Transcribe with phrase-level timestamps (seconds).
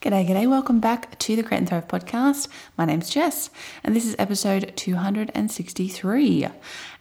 [0.00, 0.48] G'day, g'day.
[0.48, 2.46] Welcome back to the Create and Thrive podcast.
[2.76, 3.50] My name's Jess,
[3.82, 6.46] and this is episode 263.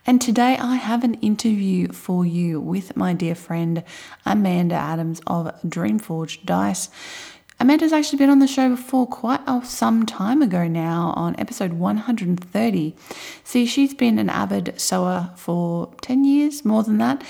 [0.07, 3.83] And today I have an interview for you with my dear friend
[4.25, 6.89] Amanda Adams of Dream Forged Dice.
[7.59, 11.73] Amanda's actually been on the show before quite oh, some time ago now on episode
[11.73, 12.95] 130.
[13.43, 17.23] See, she's been an avid sewer for 10 years, more than that,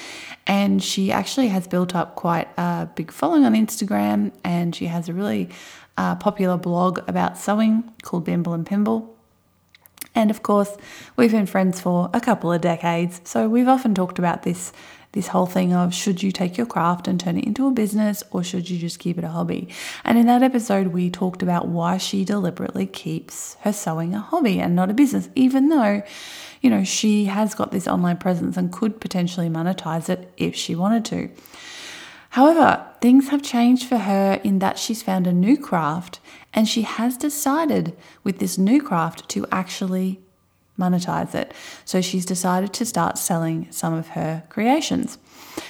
[0.45, 5.07] and she actually has built up quite a big following on Instagram and she has
[5.07, 5.47] a really
[5.97, 9.15] uh, popular blog about sewing called Bimble and Pimble.
[10.13, 10.75] And of course,
[11.15, 14.73] we've been friends for a couple of decades, so we've often talked about this
[15.13, 18.23] this whole thing of should you take your craft and turn it into a business
[18.31, 19.69] or should you just keep it a hobby?
[20.03, 24.59] And in that episode, we talked about why she deliberately keeps her sewing a hobby
[24.59, 26.03] and not a business, even though,
[26.61, 30.75] you know, she has got this online presence and could potentially monetize it if she
[30.75, 31.29] wanted to.
[32.31, 36.19] However, things have changed for her in that she's found a new craft
[36.53, 40.19] and she has decided with this new craft to actually
[40.79, 41.53] monetize it.
[41.85, 45.17] So she's decided to start selling some of her creations.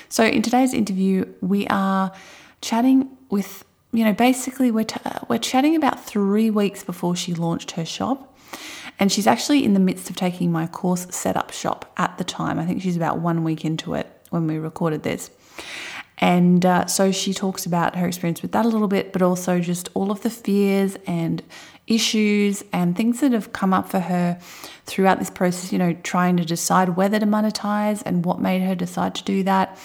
[0.10, 2.12] So in today's interview, we are
[2.62, 7.72] chatting with, you know, basically we're, t- we're chatting about three weeks before she launched
[7.72, 8.38] her shop.
[9.00, 12.58] And she's actually in the midst of taking my course setup shop at the time.
[12.58, 15.30] I think she's about one week into it when we recorded this.
[16.18, 19.60] And uh, so she talks about her experience with that a little bit, but also
[19.60, 21.44] just all of the fears and
[21.88, 24.38] issues and things that have come up for her
[24.86, 28.76] throughout this process, you know, trying to decide whether to monetize and what made her
[28.76, 29.78] decide to do that.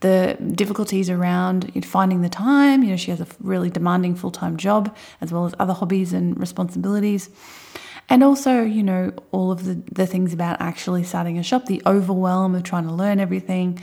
[0.00, 4.56] The difficulties around finding the time, you know, she has a really demanding full time
[4.56, 7.30] job as well as other hobbies and responsibilities.
[8.08, 11.82] And also, you know, all of the, the things about actually starting a shop, the
[11.86, 13.80] overwhelm of trying to learn everything.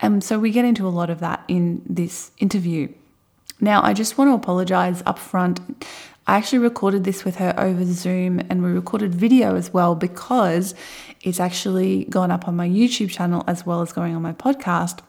[0.00, 2.88] And so we get into a lot of that in this interview.
[3.60, 5.60] Now, I just want to apologize up front.
[6.28, 10.74] I actually recorded this with her over Zoom and we recorded video as well because
[11.22, 15.00] it's actually gone up on my YouTube channel as well as going on my podcast.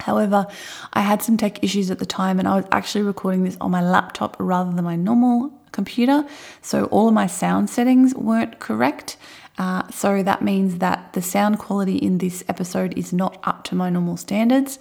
[0.00, 0.46] However,
[0.94, 3.70] I had some tech issues at the time and I was actually recording this on
[3.70, 6.24] my laptop rather than my normal computer.
[6.62, 9.18] So all of my sound settings weren't correct.
[9.58, 13.74] Uh, so that means that the sound quality in this episode is not up to
[13.74, 14.78] my normal standards.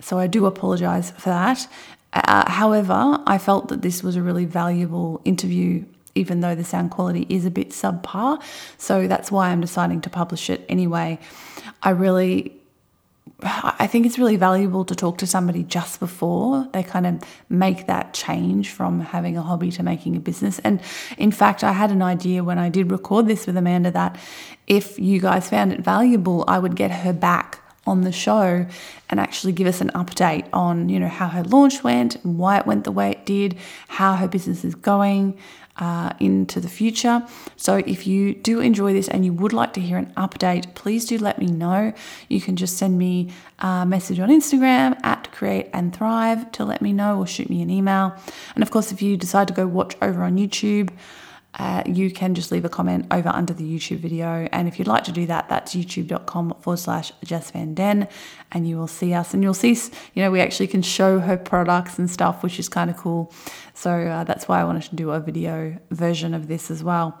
[0.00, 1.68] So I do apologize for that.
[2.12, 6.90] Uh, however, I felt that this was a really valuable interview, even though the sound
[6.90, 8.42] quality is a bit subpar.
[8.78, 11.18] So that's why I'm deciding to publish it anyway.
[11.82, 12.58] I really
[13.40, 17.86] I think it's really valuable to talk to somebody just before they kind of make
[17.86, 20.58] that change from having a hobby to making a business.
[20.60, 20.80] And
[21.18, 24.18] in fact, I had an idea when I did record this with Amanda that
[24.66, 28.66] if you guys found it valuable, I would get her back on the show
[29.10, 32.58] and actually give us an update on you know how her launch went and why
[32.58, 33.56] it went the way it did
[33.88, 35.36] how her business is going
[35.78, 37.24] uh, into the future.
[37.56, 41.06] So if you do enjoy this and you would like to hear an update please
[41.06, 41.92] do let me know.
[42.28, 46.82] You can just send me a message on instagram at create and thrive to let
[46.82, 48.14] me know or shoot me an email.
[48.54, 50.90] And of course if you decide to go watch over on youtube
[51.58, 54.48] uh, you can just leave a comment over under the YouTube video.
[54.52, 58.06] And if you'd like to do that, that's youtube.com forward slash Jess Van Den,
[58.52, 59.34] and you will see us.
[59.34, 59.76] And you'll see,
[60.14, 63.32] you know, we actually can show her products and stuff, which is kind of cool.
[63.74, 67.20] So uh, that's why I wanted to do a video version of this as well.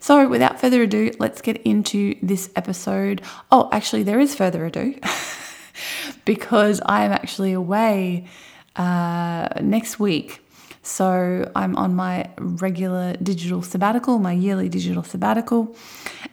[0.00, 3.22] So without further ado, let's get into this episode.
[3.52, 4.98] Oh, actually, there is further ado
[6.24, 8.26] because I am actually away
[8.74, 10.42] uh, next week
[10.86, 15.74] so I'm on my regular digital sabbatical, my yearly digital sabbatical,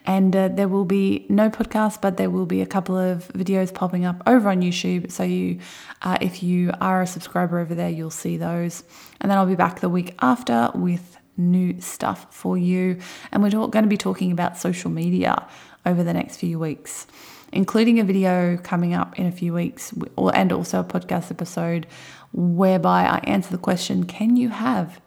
[0.06, 3.74] and uh, there will be no podcast, but there will be a couple of videos
[3.74, 5.12] popping up over on YouTube.
[5.12, 5.60] So you,
[6.04, 8.84] uh, if you are a subscriber over there, you'll see those.
[9.20, 13.00] And then I'll be back the week after with new stuff for you.
[13.32, 15.48] And we're going to be talking about social media
[15.84, 17.08] over the next few weeks
[17.54, 19.94] including a video coming up in a few weeks
[20.34, 21.86] and also a podcast episode
[22.34, 25.00] whereby I answer the question Can you have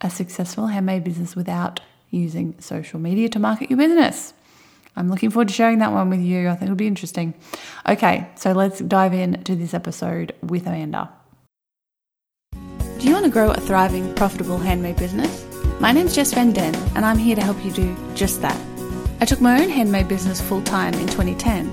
[0.00, 1.80] a successful handmade business without
[2.10, 4.34] using social media to market your business?
[4.96, 6.48] I'm looking forward to sharing that one with you.
[6.48, 7.34] I think it'll be interesting.
[7.88, 11.10] Okay, so let's dive into this episode with Amanda.
[12.52, 15.46] Do you want to grow a thriving, profitable handmade business?
[15.78, 18.60] My name's Jess Van Den, and I'm here to help you do just that.
[19.20, 21.72] I took my own handmade business full time in 2010,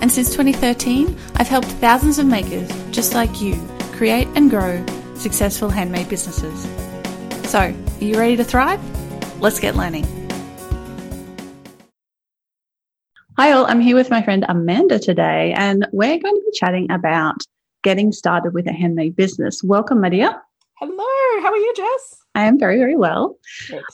[0.00, 3.54] and since 2013, I've helped thousands of makers just like you
[4.00, 4.82] create and grow
[5.14, 6.62] successful handmade businesses.
[7.50, 8.80] So, are you ready to thrive?
[9.42, 10.06] Let's get learning.
[13.36, 13.66] Hi, all.
[13.66, 17.42] I'm here with my friend Amanda today, and we're going to be chatting about
[17.82, 19.62] getting started with a handmade business.
[19.62, 20.34] Welcome, my dear.
[20.78, 22.16] Hello, how are you, Jess?
[22.34, 23.36] I am very, very well.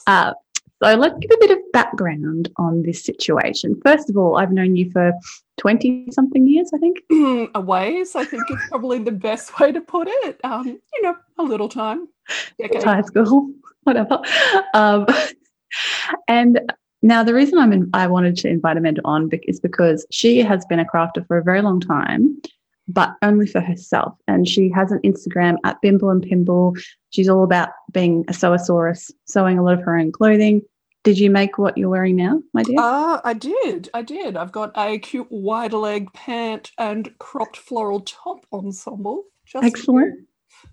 [0.07, 0.31] Uh,
[0.83, 3.79] so let's give a bit of background on this situation.
[3.83, 5.11] First of all, I've known you for
[5.57, 6.99] 20 something years, I think.
[7.55, 10.39] a ways, I think is probably the best way to put it.
[10.43, 12.07] Um, you know, a little time.
[12.61, 13.51] High school,
[13.83, 14.21] whatever.
[14.73, 15.07] Um,
[16.27, 16.59] and
[17.01, 20.65] now, the reason I'm in, I wanted to invite Amanda on is because she has
[20.65, 22.41] been a crafter for a very long time,
[22.87, 24.13] but only for herself.
[24.27, 26.73] And she has an Instagram at Bimble and Pimble.
[27.09, 30.61] She's all about being a sewosaurus, sewing a lot of her own clothing.
[31.03, 32.79] Did you make what you're wearing now, my dear?
[32.79, 33.89] Uh, I did.
[33.93, 34.35] I did.
[34.35, 39.23] I've got a cute wide leg pant and cropped floral top ensemble.
[39.55, 40.27] Excellent.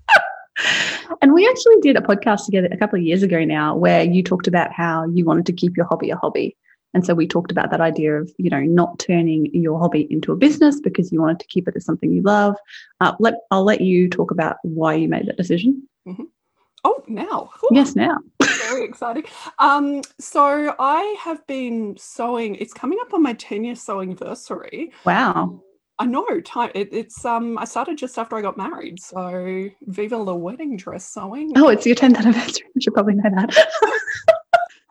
[1.23, 4.23] and we actually did a podcast together a couple of years ago now where you
[4.23, 6.57] talked about how you wanted to keep your hobby a hobby.
[6.94, 10.32] And so we talked about that idea of, you know, not turning your hobby into
[10.32, 12.56] a business because you wanted to keep it as something you love.
[13.00, 15.87] Uh, let, I'll let you talk about why you made that decision.
[16.06, 16.25] Mm-hmm.
[16.85, 17.50] Oh, now.
[17.64, 17.69] Ooh.
[17.73, 18.19] Yes, now.
[18.69, 19.25] Very exciting.
[19.58, 24.93] Um, so I have been sewing, it's coming up on my 10 year sewing anniversary.
[25.05, 25.62] Wow.
[25.99, 26.41] I know.
[26.41, 26.70] Time.
[26.75, 27.56] It, it's um.
[27.56, 31.52] I started just after I got married, so viva the wedding dress sewing.
[31.56, 32.67] Oh, it's your 10th anniversary.
[32.75, 33.55] You should probably know that.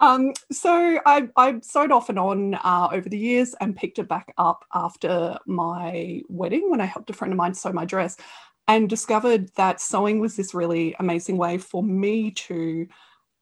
[0.03, 0.33] um.
[0.51, 4.33] So I I sewed off and on uh, over the years and picked it back
[4.37, 8.17] up after my wedding when I helped a friend of mine sew my dress,
[8.67, 12.87] and discovered that sewing was this really amazing way for me to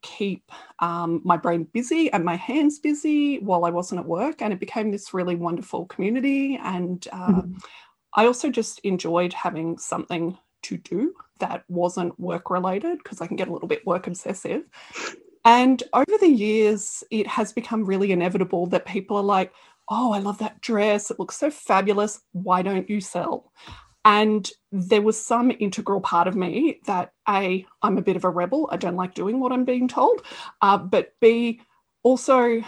[0.01, 4.41] keep um, my brain busy and my hands busy while I wasn't at work.
[4.41, 6.59] And it became this really wonderful community.
[6.63, 7.57] And uh, mm-hmm.
[8.15, 13.37] I also just enjoyed having something to do that wasn't work related because I can
[13.37, 14.63] get a little bit work obsessive.
[15.43, 19.51] And over the years, it has become really inevitable that people are like,
[19.89, 21.09] oh, I love that dress.
[21.09, 22.21] It looks so fabulous.
[22.31, 23.51] Why don't you sell?
[24.05, 28.29] And there was some integral part of me that A, I'm a bit of a
[28.29, 28.67] rebel.
[28.71, 30.23] I don't like doing what I'm being told.
[30.61, 31.61] Uh, but B,
[32.03, 32.63] also,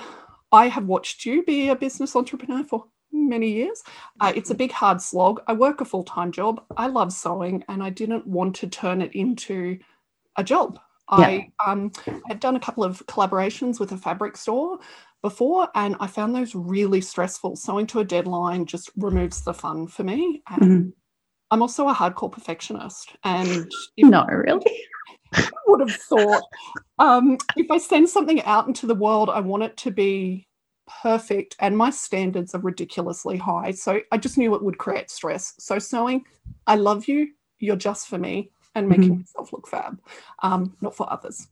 [0.51, 3.83] I have watched you be a business entrepreneur for many years.
[4.19, 5.41] Uh, it's a big, hard slog.
[5.47, 6.63] I work a full time job.
[6.77, 9.79] I love sewing, and I didn't want to turn it into
[10.35, 10.79] a job.
[11.11, 11.17] Yeah.
[11.17, 11.91] I um,
[12.27, 14.79] had done a couple of collaborations with a fabric store
[15.21, 17.55] before, and I found those really stressful.
[17.55, 20.41] Sewing to a deadline just removes the fun for me.
[20.49, 20.89] And mm-hmm.
[21.51, 24.79] I'm also a hardcore perfectionist, and no, really.
[25.35, 26.43] I would have thought
[26.99, 30.47] um, if I send something out into the world, I want it to be
[31.01, 33.71] perfect, and my standards are ridiculously high.
[33.71, 35.53] So I just knew it would create stress.
[35.59, 36.25] So sewing,
[36.67, 37.29] I love you.
[37.59, 39.19] You're just for me, and making mm-hmm.
[39.19, 39.99] myself look fab,
[40.41, 41.47] um, not for others.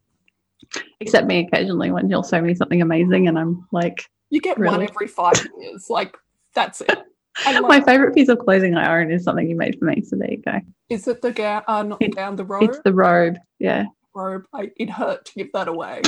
[1.00, 4.78] Except me occasionally when you'll show me something amazing, and I'm like, you get really?
[4.78, 5.90] one every five years.
[5.90, 6.16] Like
[6.54, 7.00] that's it.
[7.62, 10.02] My favorite piece of clothing I own is something you made for me.
[10.02, 10.60] So there you go.
[10.90, 11.64] Is it the gown?
[11.68, 12.64] Uh, not it, down the robe.
[12.64, 13.38] It's the robe.
[13.60, 13.86] Yeah.
[14.14, 14.44] Robe.
[14.54, 16.02] I, it hurt to give that away.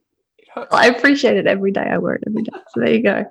[0.70, 1.82] I appreciate it every day.
[1.82, 2.52] I wear it every day.
[2.74, 3.24] So there you go.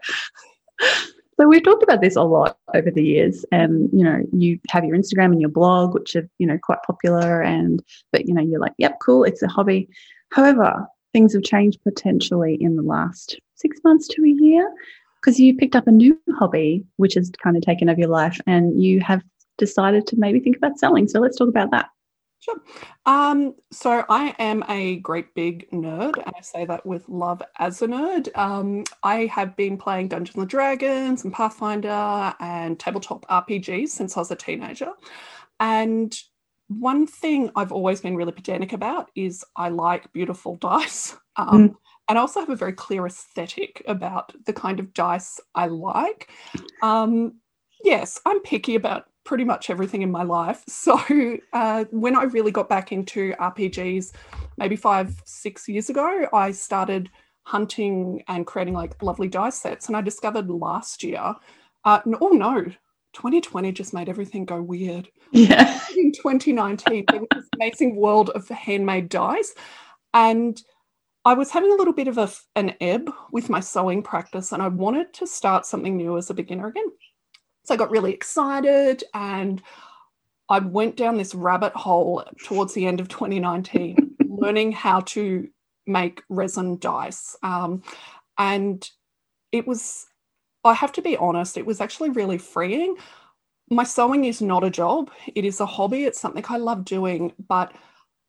[1.42, 4.86] So we've talked about this a lot over the years, and you know, you have
[4.86, 8.44] your Instagram and your blog, which are you know quite popular, and but you know,
[8.44, 9.90] you're like, yep, cool, it's a hobby.
[10.30, 14.72] However, things have changed potentially in the last six months to a year
[15.16, 18.40] because you picked up a new hobby, which has kind of taken over your life,
[18.46, 19.24] and you have
[19.58, 21.08] decided to maybe think about selling.
[21.08, 21.88] So let's talk about that.
[22.42, 22.60] Sure.
[23.06, 27.84] Um, so I am a great big nerd, and I say that with love as
[27.84, 28.36] a nerd.
[28.36, 34.22] Um, I have been playing Dungeons and Dragons and Pathfinder and tabletop RPGs since I
[34.22, 34.90] was a teenager.
[35.60, 36.20] And
[36.68, 41.16] one thing I've always been really pedantic about is I like beautiful dice.
[41.36, 41.76] Um, mm.
[42.10, 46.32] And I also have a very clear aesthetic about the kind of dice I like.
[46.82, 47.36] Um,
[47.84, 50.64] yes, I'm picky about pretty much everything in my life.
[50.70, 51.00] So
[51.54, 54.14] uh, when I really got back into RPGs,
[54.58, 57.10] maybe five, six years ago, I started
[57.44, 59.88] hunting and creating like lovely dice sets.
[59.88, 61.36] And I discovered last year,
[61.86, 62.64] uh, oh no,
[63.14, 65.08] 2020 just made everything go weird.
[65.32, 65.80] Yeah.
[65.96, 69.54] In 2019, there was this amazing world of handmade dice.
[70.14, 70.62] And
[71.24, 74.62] I was having a little bit of a, an ebb with my sewing practice, and
[74.62, 76.92] I wanted to start something new as a beginner again.
[77.64, 79.62] So I got really excited and
[80.50, 85.48] I went down this rabbit hole towards the end of 2019, learning how to
[85.88, 87.36] make resin dice.
[87.44, 87.84] Um,
[88.38, 88.88] and
[89.52, 90.08] it was,
[90.64, 92.96] I have to be honest, it was actually really freeing.
[93.70, 97.32] My sewing is not a job, it is a hobby, it's something I love doing,
[97.48, 97.74] but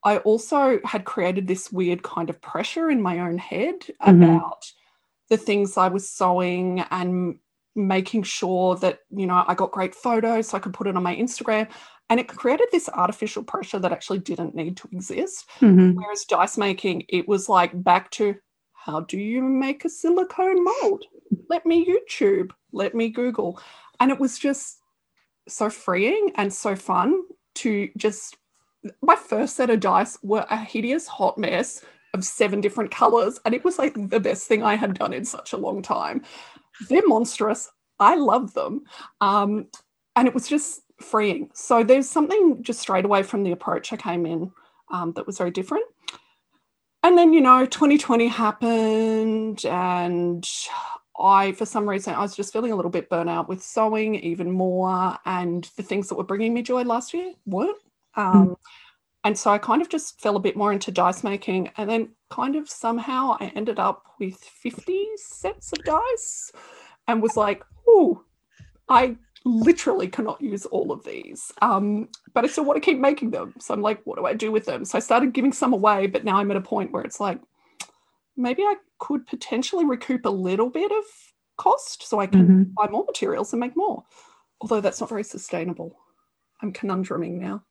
[0.04, 4.22] I also had created this weird kind of pressure in my own head mm-hmm.
[4.22, 4.72] about
[5.28, 7.38] the things I was sewing and
[7.74, 11.02] making sure that, you know, I got great photos so I could put it on
[11.02, 11.68] my Instagram.
[12.10, 15.48] And it created this artificial pressure that actually didn't need to exist.
[15.60, 15.94] Mhm.
[15.94, 18.36] Whereas dice making, it was like back to
[18.74, 21.04] how do you make a silicone mold?
[21.48, 23.60] Let me YouTube, let me Google.
[24.00, 24.78] And it was just
[25.48, 27.22] so freeing and so fun
[27.56, 28.36] to just.
[29.00, 33.38] My first set of dice were a hideous hot mess of seven different colors.
[33.44, 36.22] And it was like the best thing I had done in such a long time.
[36.88, 37.70] They're monstrous.
[37.98, 38.84] I love them.
[39.20, 39.66] Um,
[40.16, 41.50] and it was just freeing.
[41.54, 44.50] So there's something just straight away from the approach I came in
[44.90, 45.84] um, that was very different.
[47.02, 50.48] And then, you know, 2020 happened, and
[51.18, 54.14] I, for some reason, I was just feeling a little bit burnt out with sewing
[54.16, 55.18] even more.
[55.26, 57.78] And the things that were bringing me joy last year weren't.
[58.14, 58.56] Um,
[59.24, 61.70] And so I kind of just fell a bit more into dice making.
[61.76, 66.50] And then, kind of somehow, I ended up with 50 sets of dice
[67.06, 68.24] and was like, oh,
[68.88, 71.52] I literally cannot use all of these.
[71.62, 73.54] Um, but I still want to keep making them.
[73.60, 74.84] So I'm like, what do I do with them?
[74.84, 77.40] So I started giving some away, but now I'm at a point where it's like,
[78.36, 81.04] maybe I could potentially recoup a little bit of
[81.58, 82.74] cost so I can Mhm.
[82.74, 84.04] buy more materials and make more.
[84.60, 85.98] Although that's not very sustainable.
[86.60, 87.64] I'm conundruming now.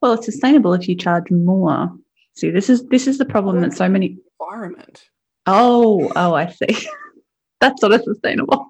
[0.00, 1.90] Well, it's sustainable if you charge more.
[2.34, 4.18] See, this is this is the problem that so many.
[4.40, 5.04] Environment.
[5.46, 6.86] Oh, oh, I see.
[7.60, 8.66] That's sort of sustainable.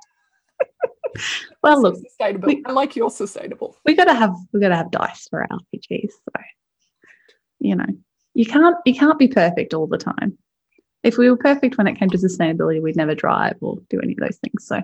[1.62, 2.48] well, look, sustainable.
[2.48, 3.76] we- I like your sustainable.
[3.84, 6.10] we gotta have we gotta have dice for our RPGs.
[6.10, 6.42] So,
[7.60, 7.86] you know,
[8.34, 10.38] you can't you can't be perfect all the time.
[11.02, 14.12] If we were perfect when it came to sustainability, we'd never drive or do any
[14.12, 14.66] of those things.
[14.66, 14.80] So,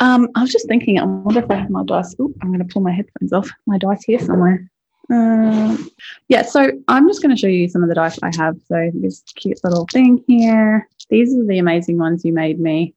[0.00, 2.16] um, I was just thinking, I wonder if I have my dice.
[2.20, 3.48] Ooh, I'm going to pull my headphones off.
[3.68, 4.68] My dice here somewhere.
[5.12, 5.90] Um,
[6.28, 8.56] yeah, so I'm just going to show you some of the dice I have.
[8.66, 10.88] So this cute little thing here.
[11.10, 12.94] These are the amazing ones you made me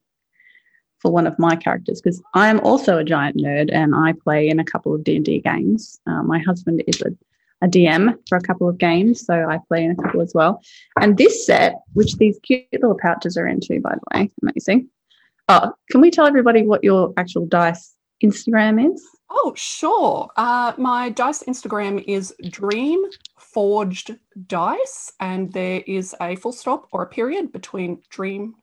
[0.98, 4.48] for one of my characters because I am also a giant nerd and I play
[4.48, 6.00] in a couple of D&D games.
[6.06, 7.10] Uh, my husband is a,
[7.62, 10.62] a DM for a couple of games, so I play in a couple as well.
[10.98, 14.88] And this set, which these cute little pouches are into, by the way, amazing.
[15.50, 17.94] Oh, can we tell everybody what your actual dice
[18.24, 19.06] Instagram is?
[19.28, 20.28] Oh, sure.
[20.36, 23.02] Uh, my dice Instagram is Dream
[23.38, 24.16] Forged
[24.46, 28.54] Dice, and there is a full stop or a period between Dream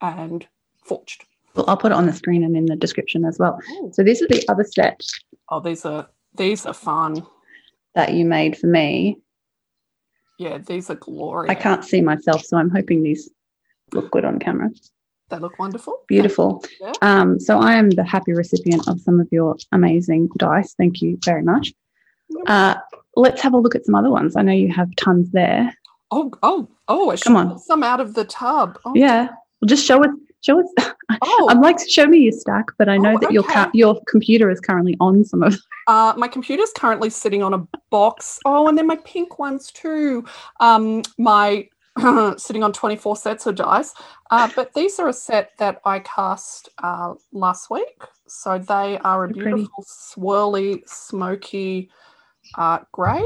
[0.00, 0.46] and
[0.84, 1.24] Forged.
[1.54, 3.58] Well, I'll put it on the screen and in the description as well.
[3.92, 5.00] So these are the other set
[5.50, 7.24] Oh, these are these are fun.
[7.94, 9.18] that you made for me.
[10.38, 11.50] Yeah, these are glorious.
[11.50, 13.30] I can't see myself, so I'm hoping these
[13.92, 14.70] look good on camera.
[15.30, 16.00] They look wonderful.
[16.08, 16.62] Beautiful.
[16.80, 16.92] Yeah.
[17.02, 20.74] Um, so I am the happy recipient of some of your amazing dice.
[20.74, 21.72] Thank you very much.
[22.46, 22.74] Uh,
[23.16, 24.36] let's have a look at some other ones.
[24.36, 25.74] I know you have tons there.
[26.10, 27.10] Oh, oh, oh!
[27.10, 27.58] I should Come on.
[27.58, 28.78] some out of the tub.
[28.84, 29.24] Oh, Yeah.
[29.60, 30.10] Well, just show us.
[30.42, 30.66] Show us.
[31.22, 33.70] Oh, I'd like to show me your stack, but I know Oh, that your ca-
[33.74, 35.54] your computer is currently on some of.
[35.86, 38.40] Uh, my computer's currently sitting on a box.
[38.46, 40.24] Oh, and then my pink ones too.
[40.60, 41.68] Um, my
[42.38, 43.94] sitting on 24 sets of dice.
[44.30, 48.02] Uh, but these are a set that I cast uh, last week.
[48.26, 49.56] So they are a They're pretty.
[49.58, 51.90] beautiful, swirly, smoky
[52.56, 53.24] uh, grey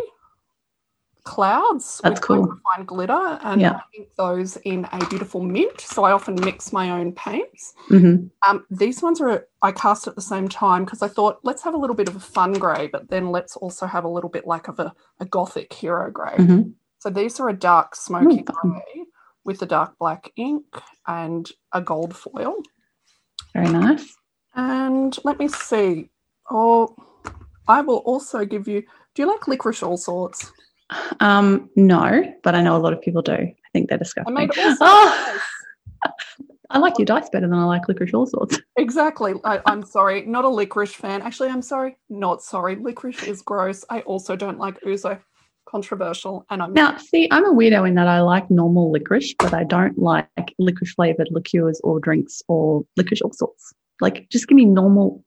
[1.25, 2.46] clouds That's with cool.
[2.48, 3.38] microfine glitter.
[3.42, 3.80] And Yeah.
[3.98, 5.80] I those in a beautiful mint.
[5.80, 7.75] So I often mix my own paints.
[7.90, 8.30] Mhm.
[8.46, 11.75] Um, these ones are I cast at the same time because I thought let's have
[11.75, 14.46] a little bit of a fun grey, but then let's also have a little bit
[14.46, 16.37] like of a, a gothic hero grey.
[16.38, 16.72] Mhm.
[16.99, 19.05] So these are a dark smoky grey
[19.45, 20.64] with a dark black ink
[21.07, 22.57] and a gold foil.
[23.55, 24.14] Very nice.
[24.55, 26.11] And let me see.
[26.50, 26.95] Oh,
[27.69, 28.83] I will also give you.
[29.14, 30.52] Do you like licorice all sorts?
[31.21, 33.33] Um, no, but I know a lot of people do.
[33.33, 34.35] I think they're I disgusting.
[34.35, 34.78] made all sorts.
[34.81, 35.38] Oh!
[36.71, 38.61] I like your dice better than I like licorice all sorts.
[38.76, 39.33] Exactly.
[39.45, 41.23] I, I'm sorry, not a licorice fan.
[41.23, 42.76] Actually, I'm sorry, not sorry.
[42.76, 43.87] Licorice is gross.
[43.88, 45.19] I also don't like ouzo.
[45.68, 49.52] Controversial, and I'm Now, see, I'm a weirdo in that I like normal licorice, but
[49.52, 50.26] I don't like
[50.58, 53.75] licorice flavored liqueurs or drinks or licorice all sorts.
[54.00, 55.22] Like, just give me normal,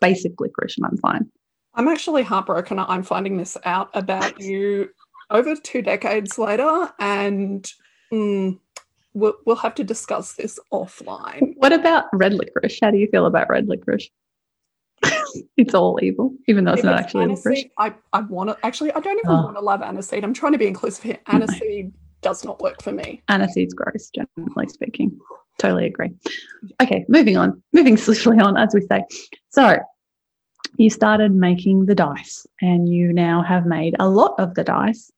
[0.00, 1.30] basic licorice and I'm fine.
[1.74, 2.78] I'm actually heartbroken.
[2.78, 4.90] I'm finding this out about you
[5.30, 7.66] over two decades later, and
[8.12, 8.58] mm,
[9.14, 11.54] we'll, we'll have to discuss this offline.
[11.56, 12.78] What about red licorice?
[12.82, 14.10] How do you feel about red licorice?
[15.56, 19.00] It's all evil, even though it's not actually aniseed, I, I want to actually, I
[19.00, 19.42] don't even Oh.
[19.44, 20.22] want to love aniseed.
[20.22, 21.18] I'm trying to be inclusive here.
[21.32, 21.40] No.
[21.40, 23.22] Aniseed does not work for me.
[23.28, 25.18] Aniseed's gross, generally speaking.
[25.58, 26.10] Totally agree.
[26.80, 29.04] Okay, moving on, moving swiftly on, as we say.
[29.50, 29.78] So,
[30.78, 35.10] you started making the dice, and you now have made a lot of the dice.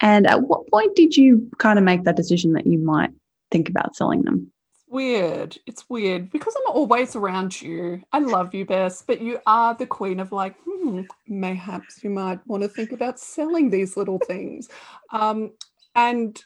[0.00, 3.10] And at what point did you kind of make that decision that you might
[3.50, 4.50] think about selling them?
[4.90, 5.58] Weird.
[5.66, 8.02] It's weird because I'm always around you.
[8.12, 12.44] I love you, Jess, but you are the queen of like, hmm, mayhaps you might
[12.46, 14.68] want to think about selling these little things.
[15.12, 15.52] Um,
[15.94, 16.42] and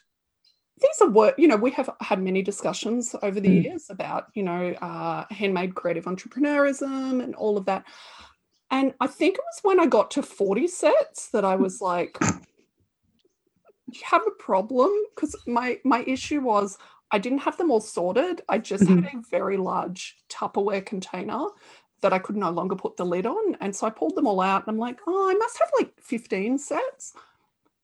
[0.81, 3.63] these are work, you know, we have had many discussions over the mm.
[3.63, 7.85] years about, you know, uh, handmade creative entrepreneurism and all of that.
[8.71, 12.17] And I think it was when I got to 40 sets that I was like,
[13.87, 14.91] you have a problem?
[15.15, 16.77] Because my my issue was
[17.13, 18.41] I didn't have them all sorted.
[18.49, 19.03] I just mm-hmm.
[19.03, 21.45] had a very large Tupperware container
[22.01, 23.55] that I could no longer put the lid on.
[23.61, 25.93] And so I pulled them all out and I'm like, oh, I must have like
[26.01, 27.13] 15 sets.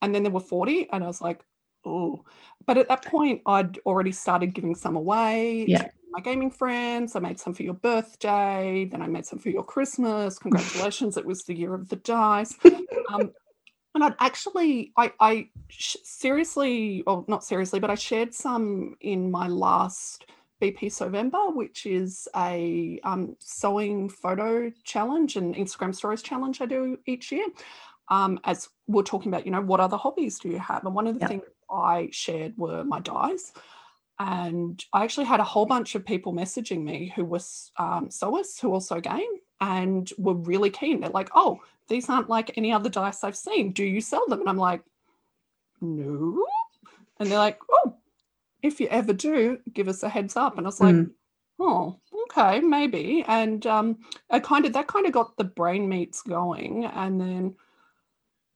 [0.02, 0.90] And then there were 40.
[0.92, 1.46] And I was like,
[1.86, 2.26] oh.
[2.66, 5.66] But at that point, I'd already started giving some away.
[5.68, 5.88] Yeah.
[6.10, 7.16] my gaming friends.
[7.16, 8.90] I made some for your birthday.
[8.92, 10.40] Then I made some for your Christmas.
[10.40, 11.18] Congratulations.
[11.18, 12.56] it was the year of the dice.
[13.12, 13.32] Um,
[13.96, 19.48] and I'd actually, I, I seriously, or not seriously, but I shared some in my
[19.48, 20.26] last
[20.62, 27.00] BP Sewvember, which is a um, sewing photo challenge and Instagram stories challenge I do
[27.06, 27.46] each year.
[28.10, 30.86] Um, as we're talking about, you know, what other hobbies do you have?
[30.86, 31.30] And one of the yep.
[31.30, 33.54] things I shared were my dies.
[34.20, 37.40] And I actually had a whole bunch of people messaging me who were
[37.78, 41.02] um, sewers who also game and were really keen.
[41.02, 43.72] They're like, oh, these aren't like any other dice I've seen.
[43.72, 44.42] Do you sell them?
[44.42, 44.82] And I'm like,
[45.82, 46.46] no.
[47.20, 47.96] And they're like, oh,
[48.62, 50.58] if you ever do, give us a heads up.
[50.58, 51.12] And I was like, mm.
[51.60, 53.24] oh, okay, maybe.
[53.28, 53.98] And um,
[54.30, 56.86] I kind of that kind of got the brain meats going.
[56.86, 57.56] And then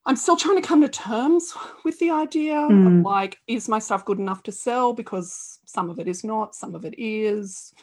[0.05, 2.99] I'm still trying to come to terms with the idea mm.
[2.99, 4.93] of like, is my stuff good enough to sell?
[4.93, 7.73] Because some of it is not, some of it is.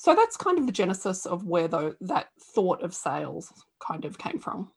[0.00, 3.52] So that's kind of the genesis of where the, that thought of sales
[3.86, 4.70] kind of came from.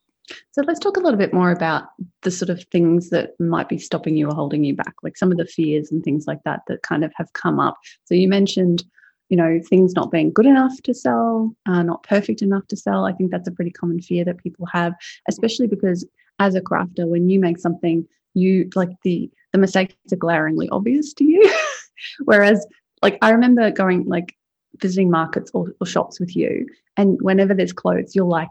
[0.52, 1.84] So let's talk a little bit more about
[2.24, 5.32] the sort of things that might be stopping you or holding you back, like some
[5.32, 7.78] of the fears and things like that that kind of have come up.
[8.04, 8.84] So you mentioned,
[9.30, 13.06] you know, things not being good enough to sell, uh, not perfect enough to sell.
[13.06, 14.92] I think that's a pretty common fear that people have,
[15.30, 16.06] especially because
[16.40, 21.14] as a crafter, when you make something, you like the the mistakes are glaringly obvious
[21.14, 21.50] to you.
[22.26, 22.68] Whereas,
[23.02, 24.36] like I remember going like
[24.80, 28.50] visiting markets or, or shops with you, and whenever there's clothes, you're like,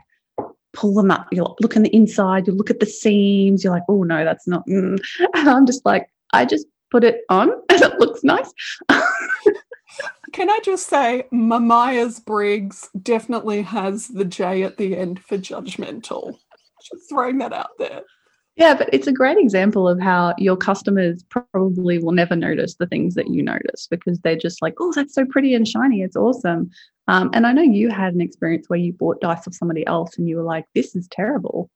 [0.72, 1.26] pull them up.
[1.32, 4.46] You'll look on the inside, you look at the seams, you're like, oh no, that's
[4.46, 4.66] not.
[4.66, 5.00] Mm.
[5.34, 8.52] And I'm just like, I just put it on and it looks nice.
[10.32, 16.38] Can I just say, Myers Briggs definitely has the J at the end for judgmental.
[16.82, 18.02] Just throwing that out there.
[18.56, 22.86] Yeah, but it's a great example of how your customers probably will never notice the
[22.86, 26.02] things that you notice because they're just like, oh, that's so pretty and shiny.
[26.02, 26.70] It's awesome.
[27.08, 30.18] Um, and I know you had an experience where you bought dice of somebody else
[30.18, 31.70] and you were like, this is terrible.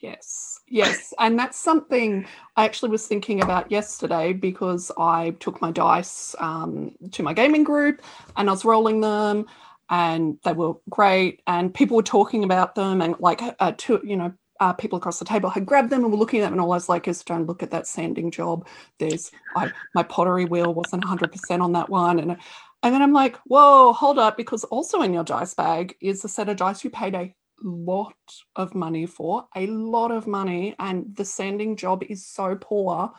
[0.00, 1.14] Yes, yes.
[1.18, 6.92] And that's something I actually was thinking about yesterday because I took my dice um,
[7.12, 8.02] to my gaming group
[8.36, 9.46] and I was rolling them
[9.90, 14.32] and they were great and people were talking about them and like uh, you know
[14.62, 16.70] uh, people across the table had grabbed them and were looking at them and all
[16.70, 18.68] I was like is don't look at that sanding job.
[19.00, 22.20] There's I, my pottery wheel wasn't 100% on that one.
[22.20, 22.36] And
[22.84, 26.28] and then I'm like whoa hold up because also in your dice bag is a
[26.28, 28.14] set of dice you paid a lot
[28.54, 33.12] of money for a lot of money and the sanding job is so poor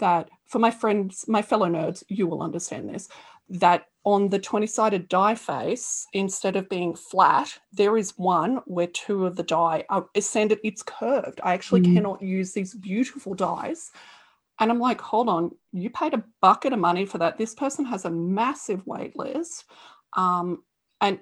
[0.00, 3.08] that for my friends my fellow nerds you will understand this
[3.50, 8.86] that on the 20 sided die face, instead of being flat, there is one where
[8.86, 11.40] two of the die are sanded, it's curved.
[11.42, 11.94] I actually mm.
[11.94, 13.90] cannot use these beautiful dies.
[14.58, 17.36] And I'm like, hold on, you paid a bucket of money for that.
[17.36, 19.64] This person has a massive wait list.
[20.16, 20.62] Um,
[21.00, 21.18] and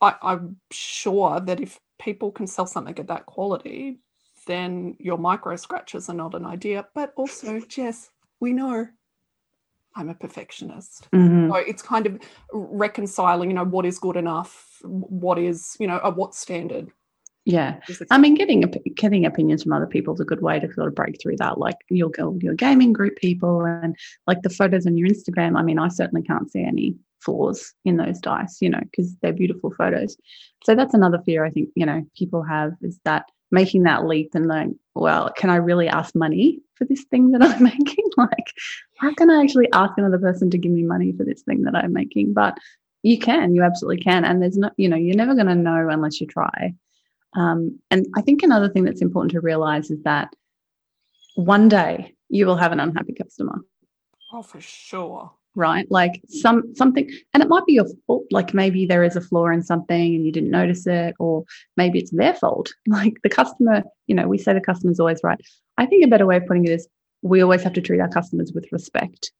[0.00, 4.00] I, I'm sure that if people can sell something at that quality,
[4.46, 6.86] then your micro scratches are not an idea.
[6.94, 8.88] But also, Jess, we know
[9.98, 11.08] I'm a perfectionist.
[11.12, 11.50] Mm-hmm.
[11.50, 12.20] So it's kind of
[12.52, 16.92] reconciling, you know, what is good enough, what is, you know, a what standard.
[17.44, 17.80] Yeah,
[18.10, 18.60] I mean, getting
[18.94, 21.56] getting opinions from other people is a good way to sort of break through that.
[21.56, 25.58] Like your your gaming group people and like the photos on your Instagram.
[25.58, 29.32] I mean, I certainly can't see any flaws in those dice, you know, because they're
[29.32, 30.18] beautiful photos.
[30.64, 34.34] So that's another fear I think you know people have is that making that leap
[34.34, 38.04] and like, well, can I really ask money for this thing that I'm making?
[38.16, 38.52] like,
[38.98, 41.74] how can I actually ask another person to give me money for this thing that
[41.74, 42.32] I'm making?
[42.32, 42.58] But
[43.02, 44.24] you can, you absolutely can.
[44.24, 46.74] And there's no, you know, you're never going to know unless you try.
[47.34, 50.34] Um, and I think another thing that's important to realize is that
[51.34, 53.60] one day you will have an unhappy customer.
[54.32, 58.86] Oh, for sure right like some something and it might be your fault like maybe
[58.86, 61.44] there is a flaw in something and you didn't notice it or
[61.76, 65.40] maybe it's their fault like the customer you know we say the customer's always right
[65.76, 66.88] i think a better way of putting it is
[67.22, 69.32] we always have to treat our customers with respect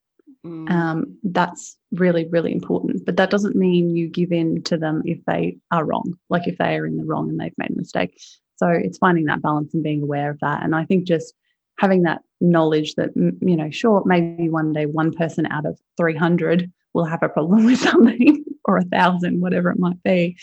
[0.46, 0.70] Mm.
[0.70, 3.04] Um, that's really, really important.
[3.04, 6.58] But that doesn't mean you give in to them if they are wrong, like if
[6.58, 8.18] they are in the wrong and they've made a mistake.
[8.56, 10.62] So it's finding that balance and being aware of that.
[10.62, 11.34] And I think just
[11.78, 16.70] having that knowledge that, you know, sure, maybe one day one person out of 300
[16.94, 20.36] will have a problem with something or a thousand, whatever it might be.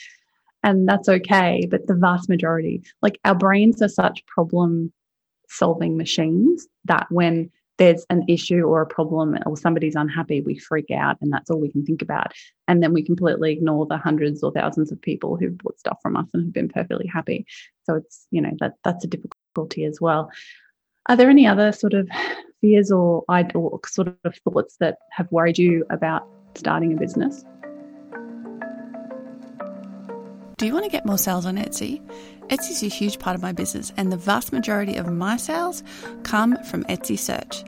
[0.63, 1.67] And that's okay.
[1.69, 4.91] But the vast majority, like our brains are such problem
[5.48, 10.89] solving machines that when there's an issue or a problem or somebody's unhappy, we freak
[10.91, 12.32] out and that's all we can think about.
[12.67, 16.15] And then we completely ignore the hundreds or thousands of people who've bought stuff from
[16.15, 17.45] us and have been perfectly happy.
[17.84, 20.32] So it's, you know, that that's a difficulty as well.
[21.07, 22.09] Are there any other sort of
[22.61, 27.45] fears or, or sort of thoughts that have worried you about starting a business?
[30.57, 32.01] Do you want to get more sales on Etsy?
[32.47, 35.83] Etsy is a huge part of my business, and the vast majority of my sales
[36.23, 37.63] come from Etsy search.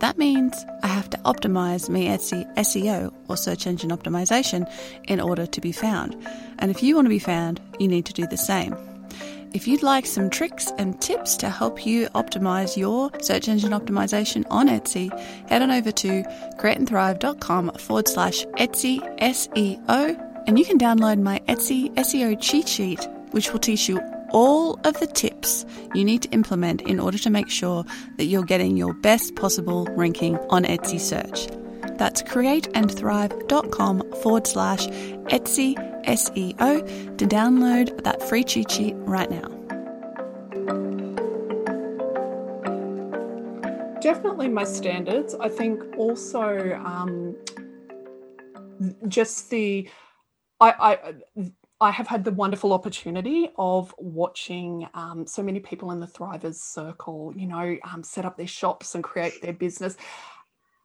[0.00, 4.70] That means I have to optimize my Etsy SEO or search engine optimization
[5.04, 6.16] in order to be found.
[6.58, 8.76] And if you want to be found, you need to do the same.
[9.54, 14.46] If you'd like some tricks and tips to help you optimize your search engine optimization
[14.50, 15.10] on Etsy,
[15.46, 16.22] head on over to
[16.58, 23.52] createandthrive.com forward slash Etsy SEO and you can download my Etsy SEO cheat sheet, which
[23.52, 27.50] will teach you all of the tips you need to implement in order to make
[27.50, 27.84] sure
[28.16, 31.61] that you're getting your best possible ranking on Etsy search.
[31.96, 35.74] That's createandthrive.com forward slash Etsy
[36.04, 39.48] SEO to download that free cheat sheet right now.
[44.00, 45.34] Definitely my standards.
[45.34, 47.36] I think also um,
[49.08, 49.88] just the
[50.60, 50.74] I,
[51.36, 51.52] I
[51.82, 56.54] I have had the wonderful opportunity of watching um, so many people in the Thrivers
[56.54, 59.96] circle, you know, um, set up their shops and create their business,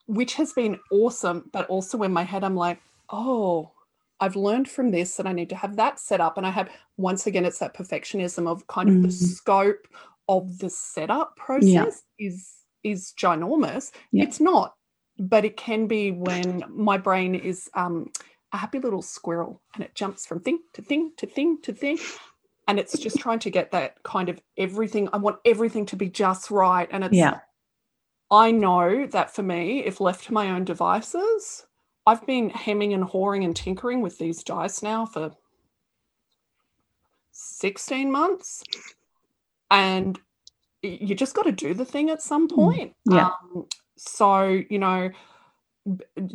[0.08, 1.50] which has been awesome.
[1.54, 3.72] But also in my head, I'm like, oh,
[4.20, 6.38] I've learned from this and I need to have that set up.
[6.38, 9.04] And I have, once again, it's that perfectionism of kind of mm.
[9.04, 9.88] the scope
[10.28, 12.28] of the setup process yeah.
[12.28, 13.92] is is ginormous.
[14.12, 14.24] Yeah.
[14.24, 14.76] It's not,
[15.20, 18.12] but it can be when my brain is um,
[18.54, 21.98] a happy little squirrel and it jumps from thing to thing to thing to thing.
[22.68, 25.08] And it's just trying to get that kind of everything.
[25.14, 26.88] I want everything to be just right.
[26.92, 27.40] And it's, yeah.
[28.30, 31.66] I know that for me, if left to my own devices,
[32.06, 35.32] I've been hemming and hawing and tinkering with these dice now for
[37.32, 38.64] 16 months.
[39.72, 40.20] And
[40.82, 42.56] you just got to do the thing at some mm.
[42.56, 42.96] point.
[43.10, 43.30] Yeah.
[43.54, 45.10] Um, so, you know,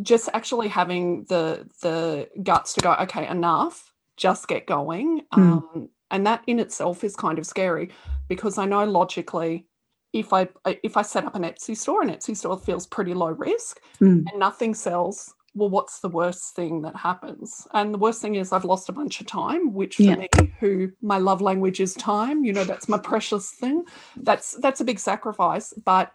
[0.01, 5.39] just actually having the the guts to go okay enough just get going mm.
[5.39, 7.91] um, and that in itself is kind of scary
[8.29, 9.67] because i know logically
[10.13, 10.49] if i
[10.83, 14.25] if i set up an etsy store an etsy store feels pretty low risk mm.
[14.29, 18.53] and nothing sells well what's the worst thing that happens and the worst thing is
[18.53, 20.17] i've lost a bunch of time which for yeah.
[20.17, 20.29] me
[20.61, 23.85] who my love language is time you know that's my precious thing
[24.19, 26.13] that's that's a big sacrifice but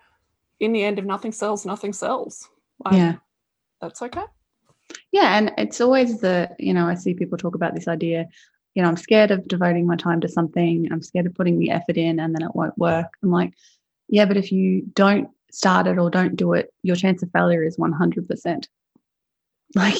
[0.59, 2.49] in the end if nothing sells nothing sells
[2.91, 3.15] yeah
[3.81, 4.23] that's okay.
[5.11, 8.27] Yeah, and it's always the, you know, I see people talk about this idea,
[8.73, 11.71] you know, I'm scared of devoting my time to something, I'm scared of putting the
[11.71, 13.07] effort in and then it won't work.
[13.21, 13.53] I'm like,
[14.07, 17.63] yeah, but if you don't start it or don't do it, your chance of failure
[17.63, 18.67] is 100%.
[19.75, 19.97] Like,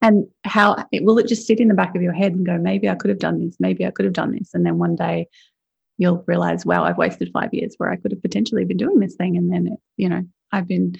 [0.00, 2.88] and how will it just sit in the back of your head and go, maybe
[2.88, 4.54] I could have done this, maybe I could have done this.
[4.54, 5.28] And then one day
[5.98, 9.14] you'll realize, wow, I've wasted five years where I could have potentially been doing this
[9.14, 9.36] thing.
[9.36, 10.96] And then, it, you know, I've been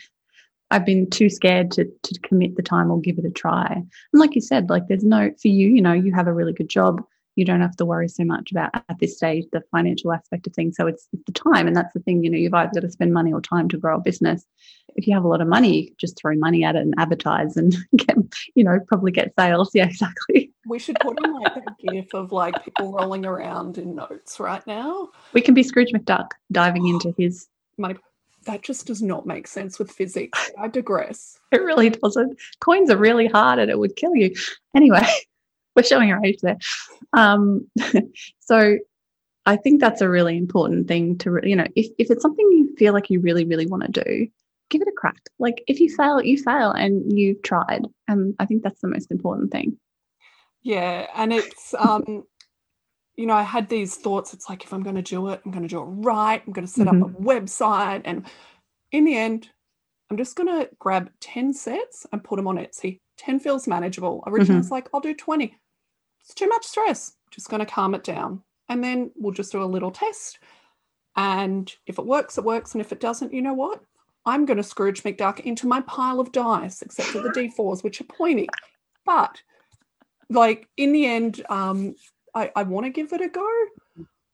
[0.70, 3.72] I've been too scared to to commit the time or give it a try.
[3.72, 6.52] And like you said, like there's no for you, you know, you have a really
[6.52, 7.02] good job.
[7.38, 10.52] You don't have to worry so much about at this stage the financial aspect of
[10.52, 10.76] things.
[10.76, 12.24] So it's, it's the time, and that's the thing.
[12.24, 14.44] You know, you've either got to spend money or time to grow a business.
[14.96, 17.56] If you have a lot of money, you just throw money at it and advertise
[17.56, 18.16] and get,
[18.54, 19.70] you know, probably get sales.
[19.72, 20.52] Yeah, exactly.
[20.66, 24.66] We should put in like a gif of like people rolling around in notes right
[24.66, 25.10] now.
[25.32, 27.46] We can be Scrooge McDuck diving oh, into his
[27.78, 27.96] money
[28.48, 30.50] that just does not make sense with physics.
[30.58, 31.38] I digress.
[31.50, 32.38] It really doesn't.
[32.60, 34.34] Coins are really hard and it would kill you.
[34.76, 35.06] Anyway,
[35.78, 36.58] we're showing our age there.
[37.12, 37.70] Um,
[38.40, 38.78] so
[39.46, 42.74] I think that's a really important thing to, you know, if, if it's something you
[42.76, 44.26] feel like you really, really want to do,
[44.70, 45.20] give it a crack.
[45.38, 47.86] Like if you fail, you fail and you've tried.
[48.08, 49.78] And I think that's the most important thing.
[50.62, 51.06] Yeah.
[51.14, 52.24] And it's, um,
[53.16, 54.34] you know, I had these thoughts.
[54.34, 56.42] It's like, if I'm going to do it, I'm going to do it right.
[56.46, 57.04] I'm going to set mm-hmm.
[57.04, 58.02] up a website.
[58.04, 58.26] And
[58.92, 59.48] in the end,
[60.10, 63.00] I'm just going to grab 10 sets and put them on Etsy.
[63.18, 64.22] 10 feels manageable.
[64.26, 64.60] Originally, mm-hmm.
[64.60, 65.54] it's like, I'll do 20.
[66.28, 67.14] It's too much stress.
[67.30, 68.42] Just going to calm it down.
[68.68, 70.38] And then we'll just do a little test.
[71.16, 72.74] And if it works, it works.
[72.74, 73.80] And if it doesn't, you know what?
[74.26, 78.02] I'm going to Scrooge McDuck into my pile of dice, except for the D4s, which
[78.02, 78.46] are pointy.
[79.06, 79.40] But
[80.28, 81.94] like in the end, um,
[82.34, 83.48] I, I want to give it a go.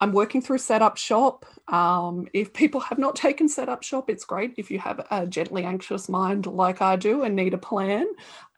[0.00, 1.46] I'm working through Setup Shop.
[1.68, 5.62] Um, if people have not taken Setup Shop, it's great if you have a gently
[5.62, 8.08] anxious mind like I do and need a plan.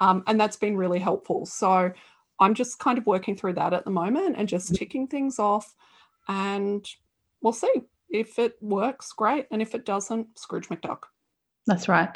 [0.01, 1.45] Um, and that's been really helpful.
[1.45, 1.93] So
[2.41, 4.77] I'm just kind of working through that at the moment and just mm-hmm.
[4.77, 5.75] ticking things off.
[6.29, 6.87] And
[7.43, 7.73] we'll see.
[8.09, 9.47] If it works, great.
[9.51, 11.01] And if it doesn't, Scrooge McDuck.
[11.67, 12.09] That's right.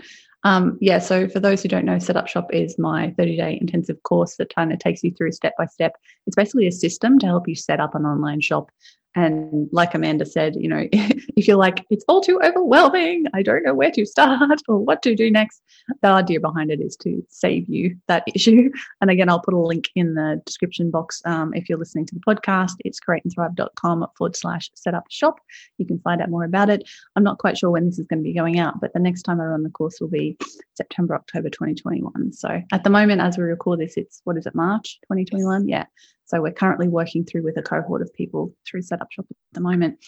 [0.45, 4.03] Um, yeah, so for those who don't know, Setup Shop is my 30 day intensive
[4.05, 5.97] course that kind of takes you through step by step.
[6.27, 8.71] It's basically a system to help you set up an online shop
[9.17, 13.65] and like Amanda said, you know, if you're like, it's all too overwhelming, I don't
[13.65, 15.63] know where to start or what to do next,
[16.03, 18.71] the idea behind it is to save you that issue.
[19.01, 22.15] And again, I'll put a link in the description box um, if you're listening to
[22.15, 22.75] the podcast.
[22.85, 25.41] It's createandthrive.com forward slash setup shop.
[25.79, 26.89] You can find out more about it.
[27.17, 29.23] I'm not quite sure when this is going to be going out, but the next
[29.23, 30.37] time I run the course will be
[30.75, 32.33] September, October 2021.
[32.33, 35.69] So at the moment, as we record this, it's what is it, March 2021?
[35.69, 35.87] Yeah.
[36.31, 39.61] So we're currently working through with a cohort of people through Setup Shop at the
[39.61, 39.99] moment.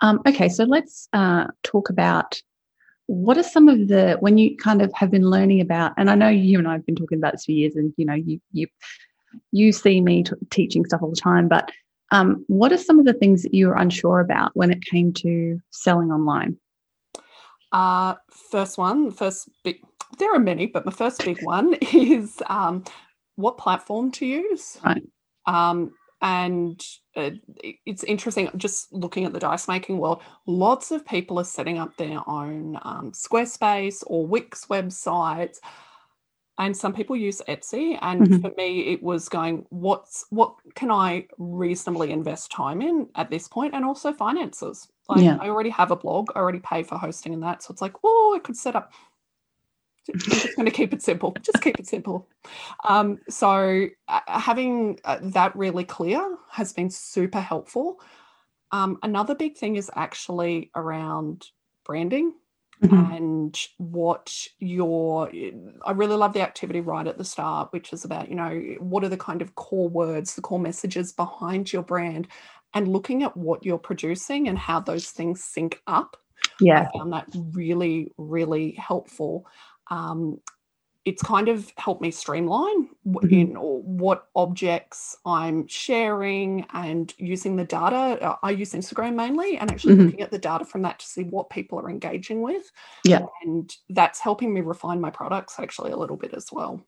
[0.00, 2.40] Um, okay, so let's uh, talk about
[3.06, 6.14] what are some of the when you kind of have been learning about, and I
[6.14, 8.40] know you and I have been talking about this for years, and you know you
[8.52, 8.68] you
[9.50, 11.72] you see me t- teaching stuff all the time, but
[12.12, 15.12] um, what are some of the things that you were unsure about when it came
[15.14, 16.56] to selling online?
[17.72, 19.80] Uh, first one, first big.
[20.18, 22.84] There are many, but my first big one is um,
[23.36, 24.78] what platform to use.
[24.84, 25.02] Right.
[25.48, 26.84] Um, and
[27.16, 27.30] uh,
[27.86, 31.96] it's interesting just looking at the dice making world lots of people are setting up
[31.96, 35.58] their own um, squarespace or wix websites
[36.58, 38.40] and some people use etsy and mm-hmm.
[38.40, 43.46] for me it was going what's what can i reasonably invest time in at this
[43.46, 45.38] point and also finances like yeah.
[45.40, 47.94] i already have a blog i already pay for hosting and that so it's like
[48.02, 48.92] oh i could set up
[50.12, 51.36] I'm just going to keep it simple.
[51.42, 52.28] Just keep it simple.
[52.88, 58.00] Um, so uh, having uh, that really clear has been super helpful.
[58.72, 61.46] Um, another big thing is actually around
[61.84, 62.34] branding
[62.82, 63.12] mm-hmm.
[63.12, 65.30] and what your.
[65.84, 69.04] I really love the activity right at the start, which is about you know what
[69.04, 72.28] are the kind of core words, the core messages behind your brand,
[72.74, 76.16] and looking at what you're producing and how those things sync up.
[76.60, 79.46] Yeah, I found that really, really helpful
[79.90, 80.40] um,
[81.08, 83.32] it's kind of helped me streamline mm-hmm.
[83.32, 88.22] in what objects I'm sharing and using the data.
[88.22, 90.04] Uh, I use Instagram mainly and actually mm-hmm.
[90.04, 92.70] looking at the data from that to see what people are engaging with.
[93.04, 93.24] Yeah.
[93.42, 96.82] And that's helping me refine my products actually a little bit as well.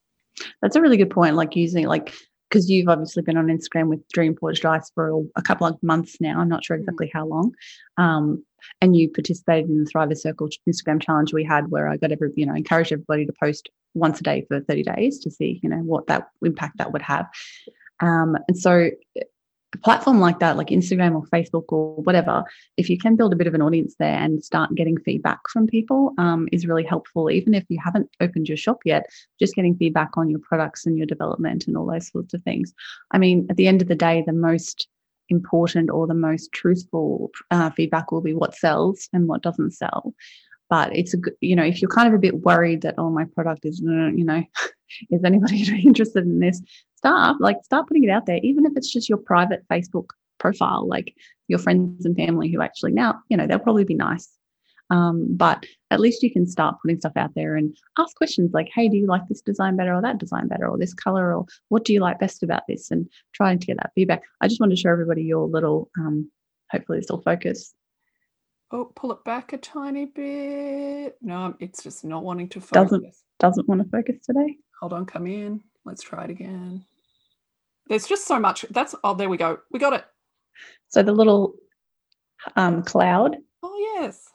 [0.60, 1.36] That's a really good point.
[1.36, 2.12] Like using like
[2.50, 6.16] because you've obviously been on Instagram with Dream Dreamforge Dice for a couple of months
[6.20, 6.40] now.
[6.40, 6.80] I'm not sure mm.
[6.80, 7.54] exactly how long.
[7.96, 8.44] Um,
[8.80, 12.30] and you participated in the Thriver Circle Instagram challenge we had, where I got every,
[12.36, 15.68] you know, encouraged everybody to post once a day for 30 days to see, you
[15.68, 17.26] know, what that impact that would have.
[18.00, 18.90] Um, and so
[19.72, 22.42] a platform like that, like Instagram or Facebook or whatever,
[22.76, 25.66] if you can build a bit of an audience there and start getting feedback from
[25.66, 27.30] people, um, is really helpful.
[27.30, 29.06] Even if you haven't opened your shop yet,
[29.38, 32.74] just getting feedback on your products and your development and all those sorts of things.
[33.12, 34.88] I mean, at the end of the day, the most
[35.30, 40.14] important or the most truthful uh, feedback will be what sells and what doesn't sell.
[40.68, 43.10] But it's a good, you know, if you're kind of a bit worried that, oh,
[43.10, 44.42] my product is, you know,
[45.10, 46.60] is anybody interested in this?
[47.00, 50.86] start like start putting it out there even if it's just your private facebook profile
[50.86, 51.14] like
[51.48, 54.28] your friends and family who actually now you know they'll probably be nice
[54.90, 58.68] um, but at least you can start putting stuff out there and ask questions like
[58.74, 61.44] hey do you like this design better or that design better or this color or
[61.68, 64.60] what do you like best about this and trying to get that feedback i just
[64.60, 66.30] want to show everybody your little um,
[66.70, 67.74] hopefully still focus
[68.72, 73.14] oh pull it back a tiny bit no it's just not wanting to focus doesn't
[73.38, 76.84] doesn't want to focus today hold on come in let's try it again
[77.90, 78.64] there's just so much.
[78.70, 79.58] That's oh, there we go.
[79.72, 80.04] We got it.
[80.88, 81.54] So the little
[82.54, 83.36] um, cloud.
[83.64, 84.29] Oh yes.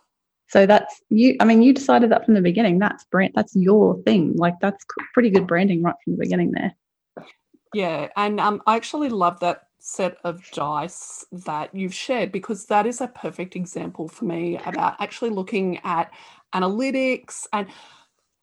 [0.48, 1.36] So that's you.
[1.40, 2.80] I mean, you decided that from the beginning.
[2.80, 3.34] That's brand.
[3.36, 4.36] That's your thing.
[4.36, 6.76] Like that's pretty good branding right from the beginning there.
[7.74, 12.88] Yeah, and um, I actually love that set of dice that you've shared because that
[12.88, 16.12] is a perfect example for me about actually looking at
[16.54, 17.68] analytics and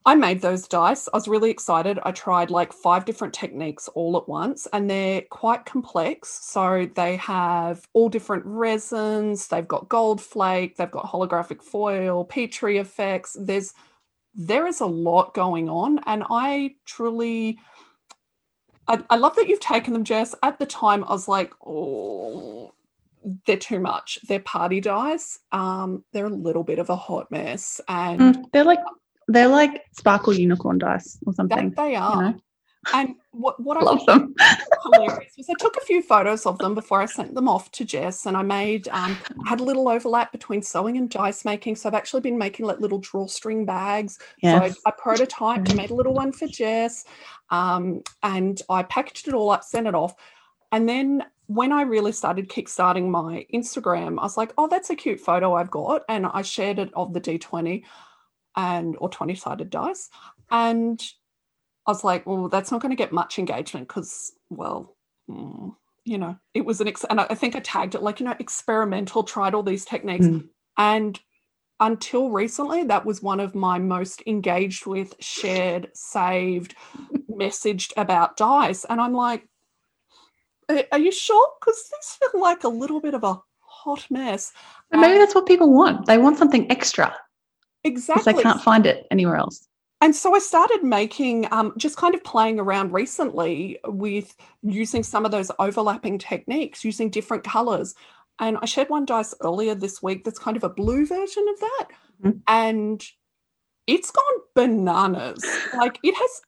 [0.04, 1.08] I made those dice.
[1.12, 1.98] I was really excited.
[2.02, 6.28] I tried like five different techniques all at once, and they're quite complex.
[6.42, 12.78] So they have all different resins, they've got gold flake, they've got holographic foil, Petri
[12.78, 13.36] effects.
[13.40, 13.74] There's
[14.34, 17.58] there is a lot going on, and I truly
[18.88, 20.34] I, I love that you've taken them, Jess.
[20.42, 22.74] At the time, I was like, oh,
[23.46, 24.18] they're too much.
[24.28, 25.38] They're party dyes.
[25.52, 28.80] Um, they're a little bit of a hot mess, and Mm, they're like
[29.28, 31.70] they're like sparkle unicorn dice or something.
[31.70, 32.22] that they are.
[32.22, 32.40] know?
[32.92, 34.35] And what what I Love them.
[34.82, 37.85] hilarious was I took a few photos of them before I sent them off to
[37.85, 41.76] Jess, and I made um, I had a little overlap between sewing and dice making.
[41.76, 44.18] So I've actually been making like little drawstring bags.
[44.42, 44.74] Yes.
[44.74, 47.04] So I, I prototyped, made a little one for Jess,
[47.50, 50.16] um, and I packaged it all up, sent it off,
[50.72, 54.96] and then when I really started kickstarting my Instagram, I was like, "Oh, that's a
[54.96, 57.85] cute photo I've got," and I shared it of the D20
[58.56, 60.10] and or 20 sided dice,
[60.50, 61.02] and
[61.86, 64.96] I was like, well, that's not going to get much engagement because, well,
[65.28, 68.26] mm, you know, it was an, ex- and I think I tagged it like, you
[68.26, 70.26] know, experimental, tried all these techniques.
[70.26, 70.48] Mm.
[70.78, 71.20] And
[71.80, 76.76] until recently, that was one of my most engaged with, shared, saved,
[77.30, 78.84] messaged about dice.
[78.84, 79.48] And I'm like,
[80.68, 81.48] "Are- are you sure?
[81.60, 84.52] Because these feel like a little bit of a hot mess.
[84.92, 86.06] And maybe that's what people want.
[86.06, 87.16] They want something extra
[87.82, 88.32] because exactly.
[88.34, 89.68] they can't find it anywhere else.
[90.00, 95.24] And so I started making, um, just kind of playing around recently with using some
[95.24, 97.94] of those overlapping techniques, using different colors.
[98.40, 101.60] And I shared one dice earlier this week that's kind of a blue version of
[101.60, 101.88] that.
[102.24, 102.42] Mhm.
[102.48, 103.04] And
[103.86, 105.44] it's gone bananas.
[105.74, 106.42] like it has,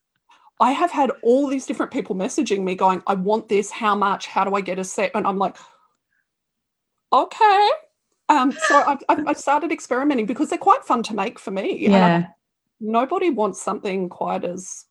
[0.59, 3.71] I have had all these different people messaging me going, I want this.
[3.71, 4.27] How much?
[4.27, 5.11] How do I get a set?
[5.15, 5.55] And I'm like,
[7.13, 7.69] okay.
[8.29, 11.87] Um, so I've, I've started experimenting because they're quite fun to make for me.
[11.87, 12.27] I Yeah.
[12.79, 14.85] nobody wants something quite as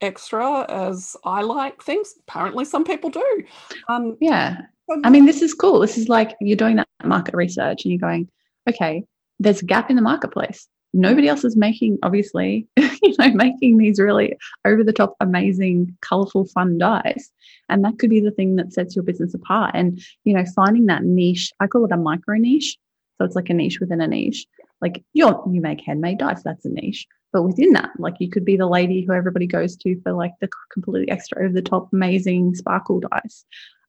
[0.00, 2.14] extra as I like things.
[2.28, 3.42] Apparently, some people do.
[3.88, 4.58] Um, Yeah.
[5.04, 5.80] I mean, this is cool.
[5.80, 8.28] This is like you're doing that market research and you're going,
[8.68, 9.02] okay,
[9.40, 10.68] there's a gap in the marketplace.
[10.96, 16.46] Nobody else is making, obviously, you know, making these really over the top, amazing, colorful,
[16.46, 17.30] fun dice.
[17.68, 19.72] And that could be the thing that sets your business apart.
[19.74, 22.78] And, you know, finding that niche, I call it a micro niche.
[23.18, 24.46] So it's like a niche within a niche.
[24.80, 27.06] Like you're, you make handmade dice, that's a niche.
[27.32, 30.32] But within that, like you could be the lady who everybody goes to for like
[30.40, 33.44] the completely extra over the top, amazing sparkle dice.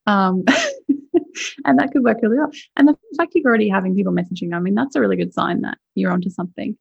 [0.05, 0.43] Um,
[1.65, 2.51] and that could work really well.
[2.75, 5.61] And the fact you're already having people messaging, I mean, that's a really good sign
[5.61, 6.77] that you're onto something.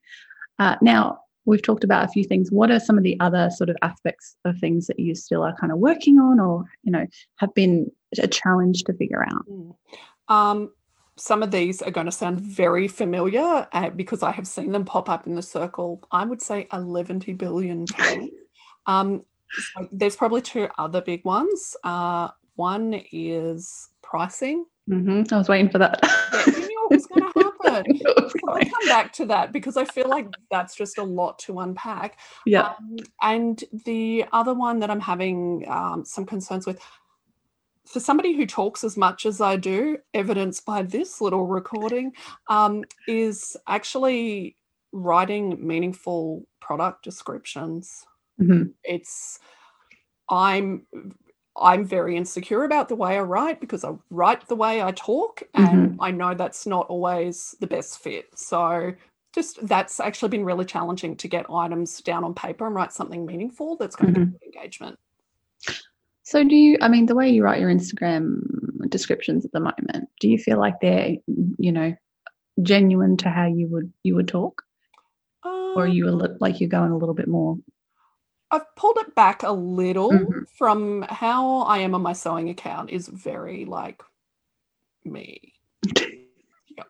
[0.59, 2.51] Uh, now, we've talked about a few things.
[2.51, 5.55] What are some of the other sort of aspects of things that you still are
[5.57, 9.47] kind of working on or, you know, have been a challenge to figure out?
[9.49, 9.75] Mm.
[10.29, 10.73] Um,
[11.17, 14.85] some of these are going to sound very familiar uh, because I have seen them
[14.85, 16.03] pop up in the circle.
[16.11, 18.31] I would say 11 billion times.
[18.87, 21.77] Um, so there's probably two other big ones.
[21.83, 24.65] Uh, one is pricing.
[24.89, 25.99] hmm I was waiting for that.
[26.33, 28.01] Yeah, you knew it was going to happen.
[28.49, 32.19] I'll come back to that because I feel like that's just a lot to unpack.
[32.47, 32.75] yeah.
[32.79, 36.81] Um, and the other one that I'm having um, some concerns with,
[37.85, 42.13] for somebody who talks as much as I do, evidenced by this little recording,
[42.49, 44.57] um, is actually
[44.93, 48.05] writing meaningful product descriptions.
[48.41, 48.73] Mhm.
[48.85, 49.39] It's
[50.29, 50.87] I'm
[51.59, 55.43] I'm very insecure about the way I write because I write the way I talk,
[55.55, 58.27] and I know that's not always the best fit.
[58.39, 58.93] So
[59.35, 63.25] just that's actually been really challenging to get items down on paper and write something
[63.27, 64.31] meaningful that's going to Mhm.
[64.31, 64.99] get good engagement.
[66.23, 68.41] So do you I mean the way you write your Instagram
[68.89, 71.17] descriptions at the moment, do you feel like they're
[71.59, 71.95] you know
[72.63, 74.63] genuine to how you would you would talk
[75.45, 77.59] or are Um, you li- like you're going a little bit more
[78.51, 80.47] I've pulled it back a little Mhm.
[80.59, 84.03] from how I am on my sewing account is very like
[85.05, 85.55] me.
[86.77, 86.89] Yep.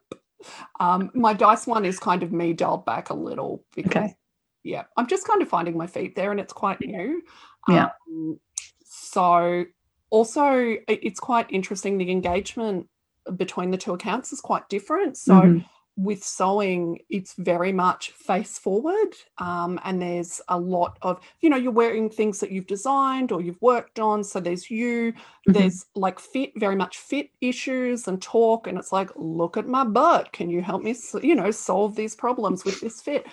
[0.80, 4.16] Um, my dice one is kind of me dialed back a little because Okay.
[4.64, 7.22] yeah, I'm just kind of finding my feet there and it's quite new.
[7.68, 7.90] Yeah.
[8.08, 8.40] Um,
[8.84, 9.64] so
[10.10, 11.98] also it's quite interesting.
[11.98, 12.88] The engagement
[13.36, 15.16] between the two accounts is quite different.
[15.16, 15.64] So Mhm.
[15.96, 19.14] With sewing, it's very much face forward.
[19.38, 23.40] Um, and there's a lot of, you know, you're wearing things that you've designed or
[23.40, 24.22] you've worked on.
[24.24, 25.14] So there's you,
[25.48, 25.70] Mhm.
[25.70, 28.66] there's like fit, very much fit issues and talk.
[28.66, 30.32] And it's like, look at my butt.
[30.32, 33.26] Can you help me, you know, solve these problems with this fit?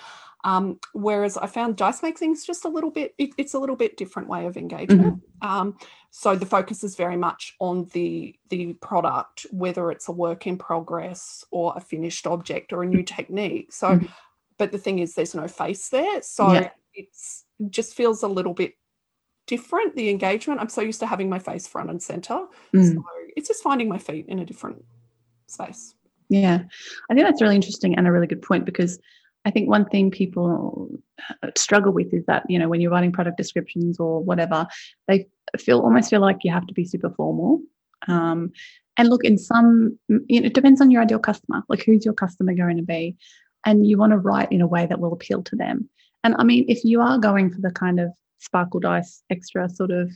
[0.46, 3.78] Um, whereas I found dice making is just a little bit, it, it's a little
[3.78, 5.22] bit different way of engagement.
[5.42, 5.78] Um,
[6.12, 10.58] so the focus is very much on the the product, whether it's a work in
[10.58, 13.72] progress or a finished object or a new technique.
[13.72, 14.10] So, Mhm.
[14.58, 16.72] but the thing is, there's no face there, so Yeah.
[16.94, 18.74] it's it just feels a little bit
[19.48, 19.96] different.
[19.96, 20.60] The engagement.
[20.60, 22.94] I'm so used to having my face front and center, Mm.
[22.96, 23.04] so
[23.38, 24.84] it's just finding my feet in a different
[25.48, 25.96] space.
[26.30, 26.64] Yeah,
[27.10, 29.00] I think that's really interesting and a really good point because
[29.46, 30.90] I think one thing people
[31.44, 34.68] uh, struggle with is that you know when you're writing product descriptions or whatever,
[35.08, 35.28] they
[35.58, 37.62] feel almost feel like you have to be super formal
[38.08, 38.52] Um,
[38.98, 41.64] and look, in some, you know, it depends on your ideal customer.
[41.68, 43.16] Like, who's your customer going to be?
[43.66, 45.90] And you want to write in a way that will appeal to them.
[46.24, 49.92] And I mean, if you are going for the kind of sparkle dice extra sort
[49.92, 50.12] of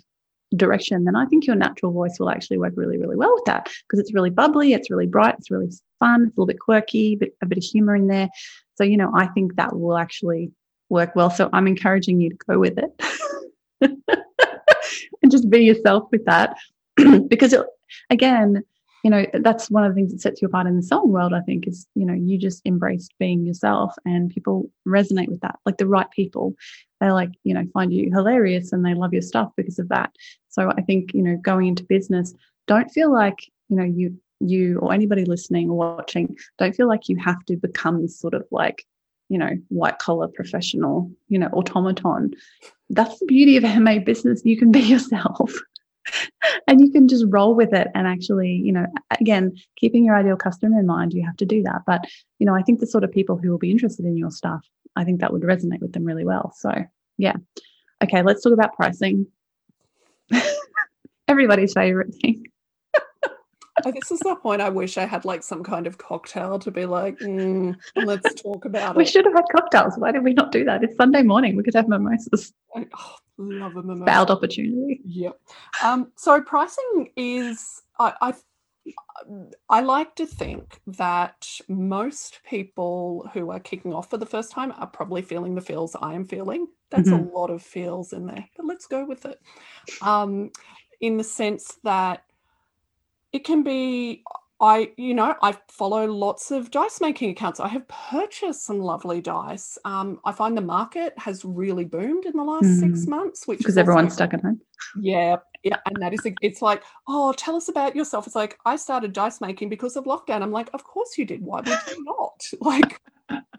[0.56, 3.66] direction, then I think your natural voice will actually work really, really well with that
[3.66, 5.70] because it's really bubbly, it's really bright, it's really
[6.00, 8.30] fun, it's a little bit quirky, but a bit of humor in there.
[8.76, 10.52] So, you know, I think that will actually
[10.90, 11.30] work well.
[11.30, 13.02] So I'm encouraging you to go with it
[15.22, 16.58] and just be yourself with that
[17.28, 17.66] because it,
[18.10, 18.64] again,
[19.08, 21.32] you know, that's one of the things that sets you apart in the song world,
[21.34, 25.60] I think, is, you know, you just embraced being yourself and people resonate with that.
[25.66, 26.56] Like the right people,
[27.00, 30.12] they like, you know, find you hilarious and they love your stuff because of that.
[30.50, 32.34] So I think, you know, going into business,
[32.68, 33.38] don't feel like,
[33.70, 37.56] you know, you you or anybody listening or watching, don't feel like you have to
[37.56, 38.86] become this sort of like,
[39.30, 42.34] you know, white collar professional, you know, automaton.
[42.90, 44.42] That's the beauty of handmade business.
[44.44, 45.54] You can be yourself.
[46.68, 48.86] and you can just roll with it and actually you know
[49.20, 51.82] again keeping your ideal customer in mind you have to do that.
[51.86, 52.06] But
[52.40, 54.66] you know i think the sort of people who will be interested in your stuff
[54.96, 56.54] i think that would resonate with them really well.
[56.56, 56.72] So
[57.18, 57.36] yeah.
[58.04, 59.28] Okay let's talk about pricing.
[61.28, 62.46] Everybody's favorite thing
[63.84, 66.86] this is the point I wish I had like some kind of cocktail to be
[66.86, 69.06] like, mm, let's talk about we it.
[69.06, 69.98] We should have had cocktails.
[69.98, 70.84] Why did we not do that?
[70.84, 71.56] It's Sunday morning.
[71.56, 72.54] We could have mimosas.
[72.76, 74.06] I, oh, Love a mimosa.
[74.06, 75.02] Failed opportunity.
[75.06, 75.40] Yep.
[75.84, 78.34] Um, so pricing is I, I
[79.70, 84.74] I like to think that most people who are kicking off for the first time
[84.78, 86.68] are probably feeling the feels I am feeling.
[86.90, 87.28] That's mm-hmm.
[87.28, 89.40] a lot of feels in there, but let's go with it.
[90.02, 90.52] Um,
[91.02, 92.24] in the sense that
[93.38, 94.24] it can be
[94.60, 97.60] I, you know, I follow lots of dice making accounts.
[97.60, 99.78] I have purchased some lovely dice.
[99.86, 102.80] Um, I find the market has really boomed in the last mm.
[102.80, 104.60] six months, which because everyone's stuck at home.
[105.00, 108.26] Yeah, yeah, and that is it's like, oh, tell us about yourself.
[108.26, 110.42] It's like I started dice making because of lockdown.
[110.42, 111.44] I'm like, of course you did.
[111.44, 112.44] Why would you not?
[112.60, 113.00] Like,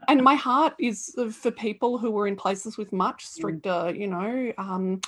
[0.09, 3.29] and my heart is for people who were in places with much mm.
[3.29, 5.01] stricter, you know, um,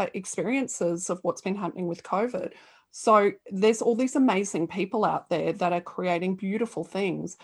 [0.00, 2.52] uh, experiences of what's been happening with COVID.
[2.90, 7.36] So there's all these amazing people out there that are creating beautiful things.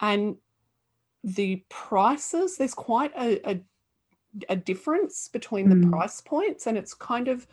[0.00, 0.36] And
[1.24, 3.60] the prices, there's quite a, a,
[4.50, 5.82] a difference between mm.
[5.82, 6.66] the price points.
[6.66, 7.46] And it's kind of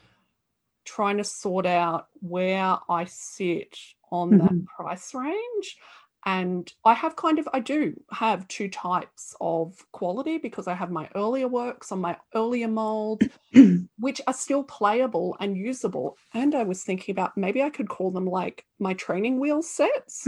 [0.86, 3.78] trying to sort out where I sit
[4.12, 4.40] on mm-hmm.
[4.40, 5.78] that price range
[6.26, 10.92] and i have kind of i do have two types of quality because i have
[10.92, 13.22] my earlier works on my earlier mold
[14.00, 16.18] which are still playable and usable.
[16.34, 20.24] And i was thinking about maybe i could call them like my training wheel sets.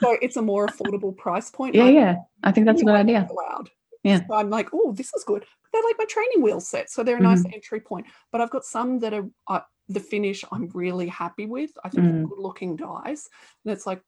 [0.00, 1.74] So it's a more affordable price point.
[1.74, 2.16] Yeah yeah.
[2.42, 3.26] I think that's a good idea.
[3.32, 3.70] loud
[4.02, 4.20] yeah.
[4.26, 5.44] so i'm like oh this is good.
[5.72, 7.54] They're like my training wheel sets so they're a nice mm-hmm.
[7.54, 8.06] entry point.
[8.30, 11.70] But i've got some that are uh, the finish i'm really happy with.
[11.84, 12.28] I think mm.
[12.28, 13.28] good looking dies.
[13.64, 14.02] And it's like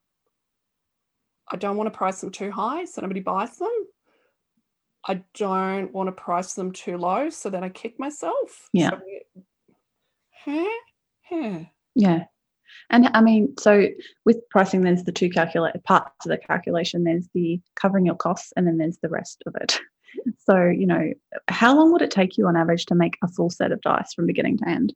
[1.51, 3.86] I don't want to price them too high so nobody buys them.
[5.09, 8.68] I don't want to price them too low so then I kick myself.
[8.72, 8.90] Yeah.
[8.90, 9.01] So,
[10.44, 10.80] huh?
[11.28, 11.59] Huh.
[11.94, 12.24] Yeah.
[12.90, 13.88] And I mean, so
[14.24, 17.05] with pricing, there's the two calculate parts of the calculation.
[17.05, 19.78] There's the covering your costs, and then there's the rest of it.
[20.47, 21.12] So, you know,
[21.49, 24.14] how long would it take you on average to make a full set of dice
[24.14, 24.94] from beginning to end?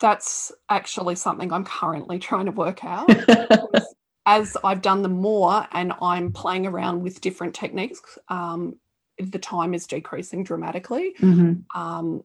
[0.00, 3.08] That's actually something I'm currently trying to work out.
[4.30, 8.76] as I've done them more and I'm playing around with different techniques, um,
[9.18, 11.14] the time is decreasing dramatically.
[11.20, 11.80] Mm-hmm.
[11.80, 12.22] Um,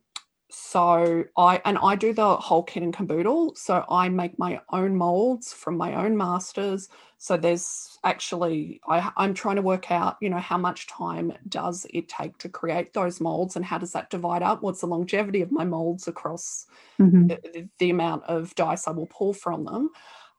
[0.51, 3.55] so I and I do the whole kit and caboodle.
[3.55, 6.89] So I make my own molds from my own masters.
[7.17, 11.87] So there's actually I, I'm trying to work out, you know, how much time does
[11.91, 14.61] it take to create those molds and how does that divide up?
[14.61, 16.67] What's the longevity of my molds across
[17.01, 17.27] mm-hmm.
[17.27, 19.89] the, the amount of dice I will pull from them?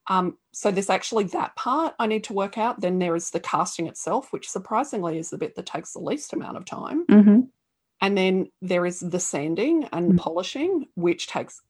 [0.08, 2.80] Um, so there's actually that part I need to work out.
[2.80, 6.32] Then there is the casting itself, which surprisingly is the bit that takes the least
[6.32, 7.06] amount of time.
[7.06, 7.40] Mm-hmm.
[8.00, 10.18] And then there is the sanding and mm-hmm.
[10.18, 11.62] polishing, which takes,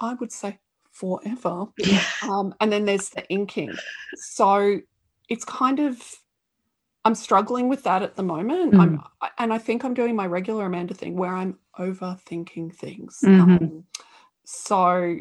[0.00, 0.58] I would say,
[0.90, 1.66] forever.
[1.78, 2.02] Yeah.
[2.22, 3.74] Um, and then there's the inking.
[4.14, 4.80] So
[5.28, 6.02] it's kind of,
[7.04, 8.72] I'm struggling with that at the moment.
[8.72, 8.80] Mm.
[8.80, 9.02] I'm,
[9.38, 13.20] and I think I'm doing my regular Amanda thing where I'm overthinking things.
[13.22, 13.52] Mm-hmm.
[13.52, 13.84] Um,
[14.44, 15.16] so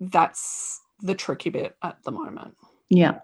[0.00, 2.56] that's the tricky bit at the moment.
[2.88, 3.20] Yeah.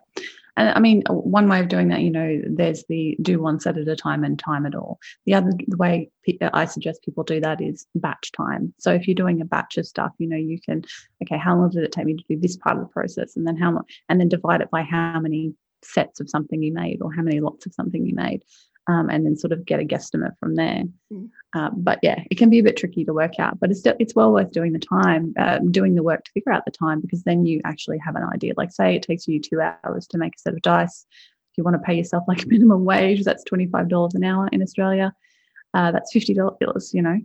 [0.56, 3.76] And I mean, one way of doing that, you know, there's the do one set
[3.76, 4.98] at a time and time it all.
[5.26, 6.10] The other the way
[6.40, 8.72] uh, I suggest people do that is batch time.
[8.78, 10.82] So if you're doing a batch of stuff, you know, you can,
[11.22, 13.36] okay, how long did it take me to do this part of the process?
[13.36, 15.52] And then how long, and then divide it by how many
[15.82, 18.42] sets of something you made or how many lots of something you made.
[18.88, 20.84] Um, and then sort of get a guesstimate from there.
[21.12, 21.30] Mm.
[21.54, 23.94] Um, but yeah, it can be a bit tricky to work out, but it's still,
[23.98, 27.00] it's well worth doing the time, um, doing the work to figure out the time
[27.00, 28.52] because then you actually have an idea.
[28.56, 31.06] Like say it takes you two hours to make a set of dice.
[31.50, 34.48] If you want to pay yourself like minimum wage, that's twenty five dollars an hour
[34.52, 35.12] in Australia.
[35.74, 36.92] Uh, that's fifty dollars.
[36.94, 37.18] You know,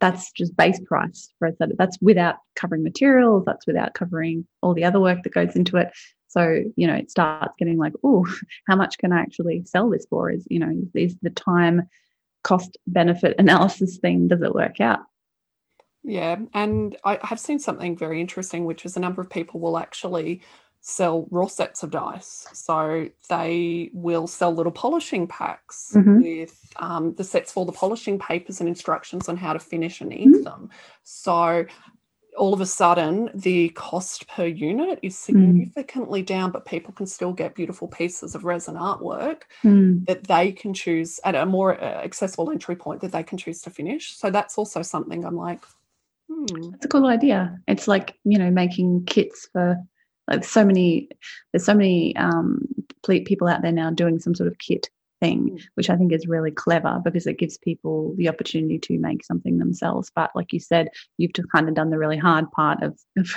[0.00, 1.76] that's just base price for a set.
[1.78, 3.44] That's without covering materials.
[3.44, 5.92] That's without covering all the other work that goes into it.
[6.34, 8.26] So, you know, it starts getting like, oh,
[8.68, 10.30] how much can I actually sell this for?
[10.30, 11.88] Is, you know, is the time
[12.42, 15.00] cost benefit analysis thing, does it work out?
[16.02, 16.36] Yeah.
[16.52, 20.42] And I have seen something very interesting, which is a number of people will actually
[20.80, 22.46] sell raw sets of dice.
[22.52, 26.20] So they will sell little polishing packs Mhm.
[26.20, 30.12] with um, the sets for the polishing papers and instructions on how to finish and
[30.12, 30.44] ink Mhm.
[30.44, 30.68] them.
[31.04, 31.64] So
[32.36, 35.18] all of a sudden, the cost per unit is Mm.
[35.18, 40.04] significantly down, but people can still get beautiful pieces of resin artwork Mm.
[40.06, 43.62] that they can choose at a more uh, accessible entry point that they can choose
[43.62, 44.16] to finish.
[44.16, 45.64] So that's also something I'm like,
[46.28, 46.70] hmm.
[46.70, 47.58] That's a cool idea.
[47.68, 49.76] It's like, you know, making kits for
[50.28, 51.08] like so many,
[51.52, 52.66] there's so many um,
[53.02, 54.88] people out there now doing some sort of kit
[55.24, 55.62] thing, Mm.
[55.74, 59.58] which I think is really clever because it gives people the opportunity to make something
[59.58, 60.10] themselves.
[60.14, 63.30] But like you said, you've kind of done the really hard part of, of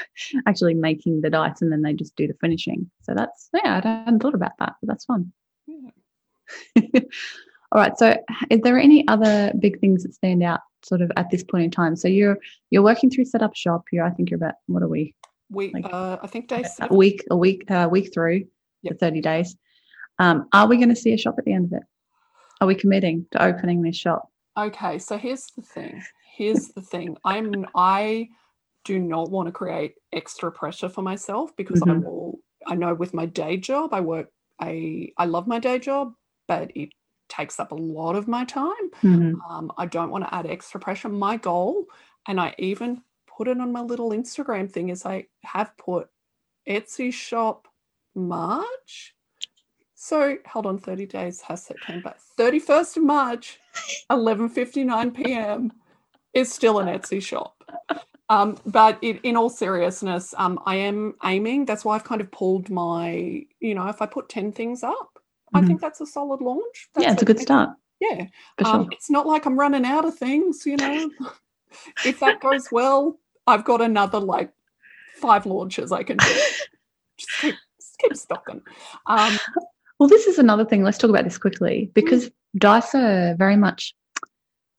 [0.46, 2.90] actually making the dice and then they just do the finishing.
[3.04, 5.32] So that's, yeah, I hadn't thought about that, but that's fun.
[5.68, 5.92] Yeah.
[7.72, 7.98] All right.
[7.98, 8.16] So,
[8.50, 11.72] is there any other big things that stand out, sort of at this point in
[11.72, 11.98] time?
[11.98, 12.38] So you're
[12.70, 13.84] you're working through set up shop.
[13.92, 15.14] Here, I think you're about what are we?
[15.50, 18.46] We, Like, uh, I think day A week, a week, a week through
[18.84, 19.58] the thirty days.
[20.20, 21.84] Um, are we going to see a shop at the end of it?
[22.62, 24.30] Are we committing to opening this shop?
[24.58, 26.04] Okay, so here's the thing.
[26.36, 27.18] Here's the thing.
[27.24, 28.30] I'm I
[28.86, 32.04] do not want to create extra pressure for myself because I Mhm.
[32.04, 36.16] will I know with my day job I work I I love my day job,
[36.48, 36.90] but it
[37.30, 38.90] takes up a lot of my time.
[39.04, 39.40] Mhm.
[39.50, 41.10] Um, I don't want to add extra pressure.
[41.10, 41.86] My goal,
[42.28, 46.10] and I even put it on my little Instagram thing, is I have put
[46.68, 47.68] Etsy shop
[48.16, 49.16] March.
[50.00, 52.14] So hold on, 30 days has September.
[52.38, 53.60] 31st of March,
[54.12, 55.74] 11:59 p.m.
[56.36, 57.64] is still an Etsy shop.
[58.30, 61.66] Um, but it, in all seriousness, um, I am aiming.
[61.66, 65.18] That's why I've kind of pulled my, you know, if I put 10 things up,
[65.56, 65.68] I Mhm.
[65.68, 66.90] think that's a solid launch.
[67.00, 67.70] Yeah, it's a good I think- start
[68.00, 68.26] Yeah.
[68.60, 68.76] for sure.
[68.76, 71.10] Um, it's not like I'm running out of things, you know.
[72.06, 73.18] if that goes well,
[73.48, 74.54] I've got another like
[75.16, 76.26] five launches I can do.
[77.18, 78.62] Just keep, just keep stocking.
[80.00, 80.84] Well, this is another thing.
[80.84, 83.94] Let's talk about this quickly because dice are very much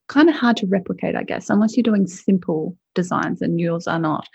[0.09, 3.99] kind of hard to replicate, I guess, unless you're doing simple designs, and yours are
[3.99, 4.29] not.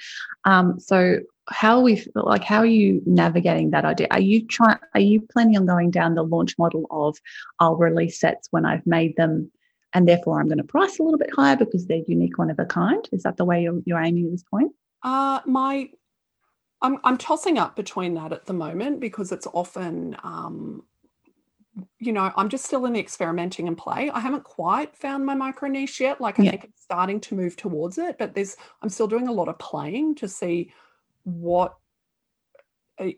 [0.45, 1.19] Um, so,
[1.49, 2.43] how are we like?
[2.43, 4.07] How are you navigating that idea?
[4.11, 4.77] Are you trying?
[4.93, 7.17] Are you planning on going down the launch model of
[7.59, 9.51] I'll release sets when I've made them,
[9.93, 12.59] and therefore I'm going to price a little bit higher because they're unique, one of
[12.59, 13.07] a kind?
[13.11, 14.71] Is that the way you're, you're aiming at this point?
[15.03, 15.89] uh, my,
[16.83, 20.15] I'm I'm tossing up between that at the moment because it's often.
[20.23, 20.83] Um,
[21.99, 24.11] you know, I'm just still in the experimenting and play.
[24.11, 26.21] I haven't quite found my micro niche yet.
[26.21, 26.51] Like I Yeah.
[26.51, 29.57] think it's starting to move towards it, but there's I'm still doing a lot of
[29.57, 30.71] playing to see
[31.23, 31.75] what
[32.99, 33.09] uh,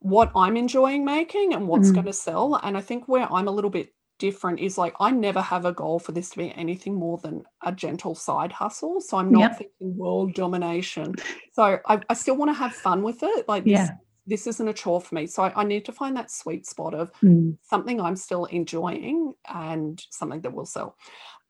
[0.00, 1.94] what I'm enjoying making and what's Mm.
[1.94, 2.56] going to sell.
[2.62, 3.94] And I think where I'm a little bit
[4.26, 7.42] different is like I never have a goal for this to be anything more than
[7.64, 9.00] a gentle side hustle.
[9.00, 9.58] So I'm not Yep.
[9.58, 11.16] thinking world domination.
[11.52, 11.62] So
[11.92, 13.48] I, I still want to have fun with it.
[13.48, 13.96] Like this, Yeah.
[14.26, 15.26] this isn't a chore for me.
[15.26, 19.34] So I, I need to find that sweet spot of Mm, something I'm still enjoying
[19.44, 20.96] and something that will sell.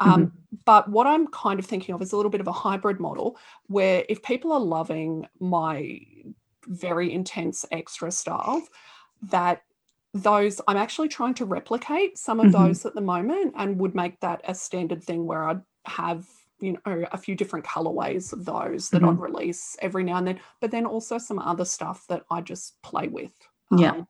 [0.00, 0.10] Mm-hmm.
[0.10, 0.32] Um,
[0.64, 3.36] But what I'm kind of thinking of is a little bit of a hybrid model
[3.66, 6.00] where if people are loving my
[6.66, 8.62] very intense extra stuff,
[9.30, 9.62] that
[10.14, 12.52] those I'm actually trying to replicate some of Mhm.
[12.52, 16.28] those at the moment and would make that a standard thing where I'd have
[16.60, 20.40] you know a few different colorways of those that I'd release every now and then
[20.60, 23.32] but then also some other stuff that I just play with
[23.70, 23.94] Yeah.
[23.94, 24.06] Um,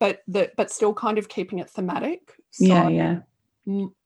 [0.00, 3.20] but the but still kind of keeping it thematic so yeah, yeah.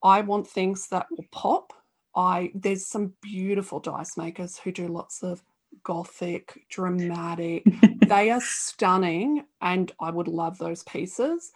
[0.03, 1.73] I want things that will pop.
[2.17, 5.43] I there's some beautiful dice makers who do lots of
[5.85, 7.65] gothic, dramatic.
[8.09, 11.53] they are stunning, and I would love those pieces,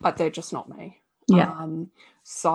[0.00, 1.00] but they're just not me.
[1.28, 1.50] Yeah.
[1.50, 1.90] Um,
[2.22, 2.50] so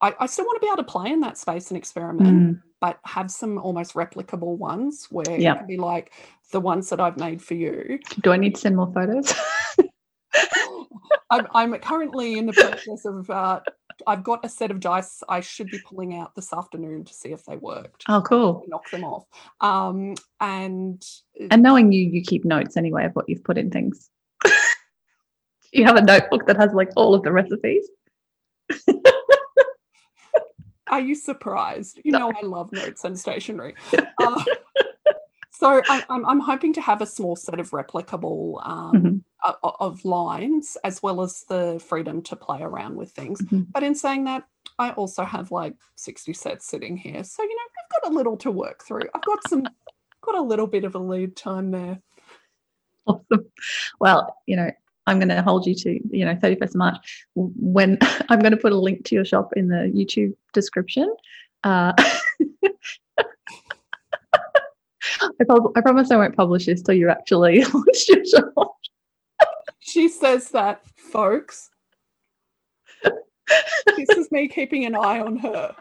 [0.00, 2.62] I, I still want to be able to play in that space and experiment, Mm,
[2.80, 5.54] but have some almost replicable ones where Yeah.
[5.54, 6.12] it can be like
[6.52, 7.98] the ones that I've made for you.
[8.22, 9.32] Do I need to send more photos?
[11.30, 13.28] I'm, I'm currently in the process of.
[13.30, 13.60] Uh,
[14.06, 17.30] I've got a set of dice I should be pulling out this afternoon to see
[17.32, 18.04] if they worked.
[18.08, 18.64] oh, cool.
[18.68, 19.24] Knock them off.
[19.60, 21.04] Um, and
[21.50, 24.10] And knowing you, you keep notes anyway of what you've put in things.
[25.72, 27.88] you have a notebook that has like all of the recipes.
[30.88, 31.98] Are you surprised?
[32.04, 33.74] You know, I love notes and stationery.
[34.22, 34.44] Uh,
[35.50, 39.22] so I, I'm, I'm hoping to have a small set of replicable um, Mhm.
[39.62, 43.40] Of lines as well as the freedom to play around with things.
[43.42, 43.66] Mhm.
[43.72, 44.44] But in saying that,
[44.78, 47.22] I also have like 60 sets sitting here.
[47.24, 49.02] So, you know, I've got a little to work through.
[49.14, 49.64] I've got some,
[50.22, 52.00] got a little bit of a lead time there.
[53.06, 53.46] Awesome.
[54.00, 54.70] Well, you know,
[55.06, 57.98] I'm going to hold you to, you know, 31st of March when
[58.30, 61.14] I'm going to put a link to your shop in the YouTube description.
[61.62, 61.92] Uh,
[65.22, 68.76] I, I promise I won't publish this till you actually launch your shop.
[69.86, 71.68] She says that, folks.
[73.02, 75.76] this is me keeping an eye on her.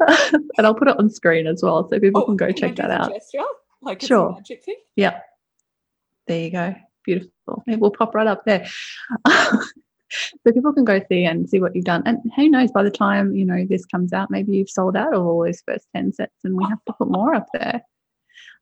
[0.08, 2.76] and I'll put it on screen as well so people Oh, can go I check
[2.76, 3.12] that out.
[3.12, 3.40] Gesture,
[3.82, 4.30] like Sure.
[4.30, 4.76] a magic thing.
[4.96, 5.20] Yeah.
[6.26, 6.74] There you go.
[7.04, 7.62] Beautiful.
[7.66, 8.66] It will pop right up there.
[9.28, 12.02] so people can go see and see what you've done.
[12.06, 15.12] And who knows, by the time, you know, this comes out, maybe you've sold out
[15.12, 17.82] of all those first 10 sets and we have to put more up there.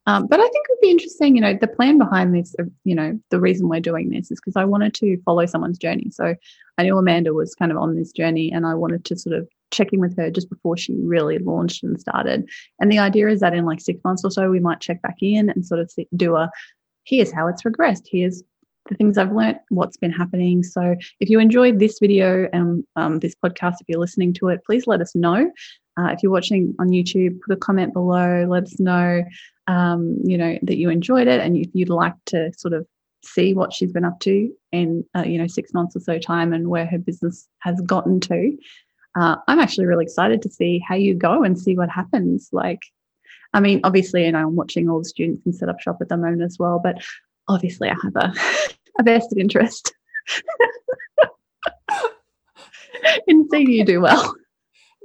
[0.06, 2.64] Um, but I think it would be interesting, you know, the plan behind this, uh,
[2.84, 6.10] you know, the reason we're doing this is because I wanted to follow someone's journey.
[6.10, 6.34] So
[6.76, 9.48] I knew Amanda was kind of on this journey and I wanted to sort of
[9.70, 12.48] check in with her just before she really launched and started.
[12.80, 15.16] And the idea is that in like six months or so, we might check back
[15.20, 16.50] in and sort of see, do a
[17.04, 18.08] here's how it's progressed.
[18.10, 18.42] Here's
[18.88, 20.62] the things I've learned, what's been happening.
[20.62, 24.64] So if you enjoyed this video and um, this podcast, if you're listening to it,
[24.64, 25.50] please let us know.
[25.98, 28.46] Uh, if you're watching on YouTube, put a comment below.
[28.48, 29.24] Let us know,
[29.66, 32.86] um, you know, that you enjoyed it and if you'd like to sort of
[33.24, 36.52] see what she's been up to in, uh, you know, six months or so time
[36.52, 38.56] and where her business has gotten to.
[39.14, 42.48] Uh, I'm actually really excited to see how you go and see what happens.
[42.52, 42.80] Like,
[43.52, 46.16] I mean, obviously, know, I'm watching all the students and set up shop at the
[46.16, 47.02] moment as well, but
[47.48, 48.32] obviously I have a,
[48.98, 49.92] a vested interest
[53.26, 54.34] in seeing you do well.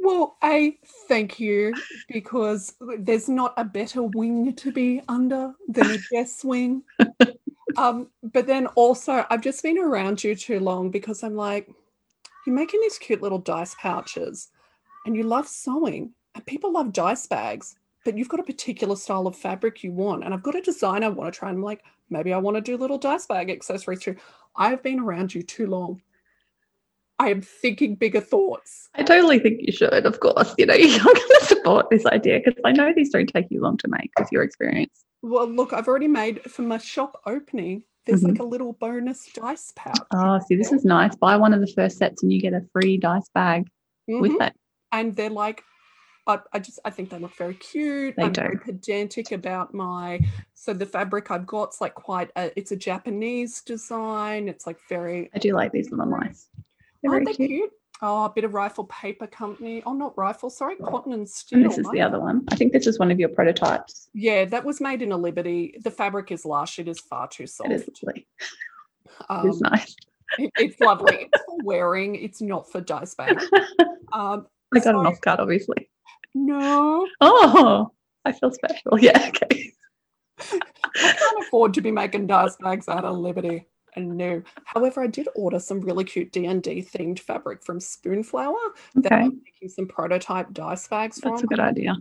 [0.08, 0.78] Well, A,
[1.10, 1.74] thank you,
[2.08, 6.84] because there's not a better wing to be under than a Jess wing.
[7.76, 11.70] Um, but then also, I've just been around you too long because I'm like,
[12.46, 14.48] you're making these cute little dice pouches
[15.06, 19.28] and you love sewing, and people love dice bags, but you've got a particular style
[19.28, 20.24] of fabric you want.
[20.24, 22.56] And I've got a design I want to try, and I'm like, maybe I want
[22.56, 24.16] to do little dice bag accessories too.
[24.56, 26.02] I've been around you too long.
[27.20, 28.90] I am thinking bigger thoughts.
[28.96, 30.54] I totally think you should, of course.
[30.58, 33.62] You know, you're going to support this idea because I know these don't take you
[33.62, 35.04] long to make with your experience.
[35.24, 37.84] Well, look, I've already made for my shop opening.
[38.06, 39.98] There's like a little bonus dice pouch.
[40.14, 41.14] Oh, see, this is nice.
[41.16, 43.68] Buy one of the first sets and you get a free dice bag
[44.08, 44.48] with Mhm.
[44.48, 44.54] it.
[44.94, 45.62] and they're like,
[46.26, 48.16] I, I just I think they look very cute.
[48.16, 48.42] They I'm do.
[48.42, 50.22] very pedantic about my
[50.54, 54.48] so the fabric I've got's like quite a, it's a Japanese design.
[54.48, 56.48] It's like very I do like these little mice.
[57.04, 57.50] They're aren't they cute.
[57.50, 57.72] cute?
[58.02, 59.82] Oh, a bit of rifle paper company.
[59.86, 61.58] Oh, not rifle, sorry, cotton and steel.
[61.60, 62.44] And this is the other one.
[62.52, 64.10] I think this is one of your prototypes.
[64.14, 65.76] Yeah, that was made in a Liberty.
[65.84, 66.78] The fabric is lush.
[66.78, 67.72] It is far too soft.
[67.72, 68.28] It is lovely.
[69.30, 69.96] Um, it's nice.
[70.38, 71.28] it- it's lovely.
[71.34, 72.14] It's for wearing.
[72.16, 73.40] It's not for dice bag.
[74.14, 75.90] Um, I got an so- off card, obviously.
[76.36, 77.92] no, Oh,
[78.26, 79.00] I feel special.
[79.00, 79.72] Yeah, okay.
[80.40, 80.60] I
[80.94, 83.68] can't afford to be making dice bags out of Liberty.
[83.96, 84.44] And no.
[84.66, 88.56] However, I did order some really cute D and D themed fabric from Spoonflower
[88.98, 91.96] that I'm making some prototype dice bags from that's a good idea.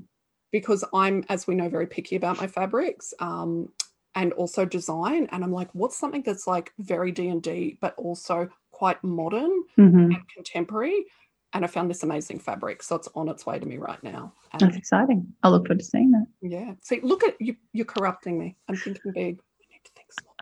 [0.52, 3.70] because I'm, as we know, very picky about my fabrics um,
[4.14, 5.28] and also design.
[5.32, 9.62] And I'm like, what's something that's like very D and D but also quite modern
[9.76, 11.06] hmm and contemporary?
[11.52, 14.34] And I found this amazing fabric, so it's on its way to me right now.
[14.52, 15.32] And That's exciting.
[15.42, 16.26] I look forward to seeing that.
[16.42, 17.56] yeah, see, look at you.
[17.72, 18.56] You're corrupting me.
[18.68, 19.38] I'm thinking big.
[19.38, 20.34] I need to think small.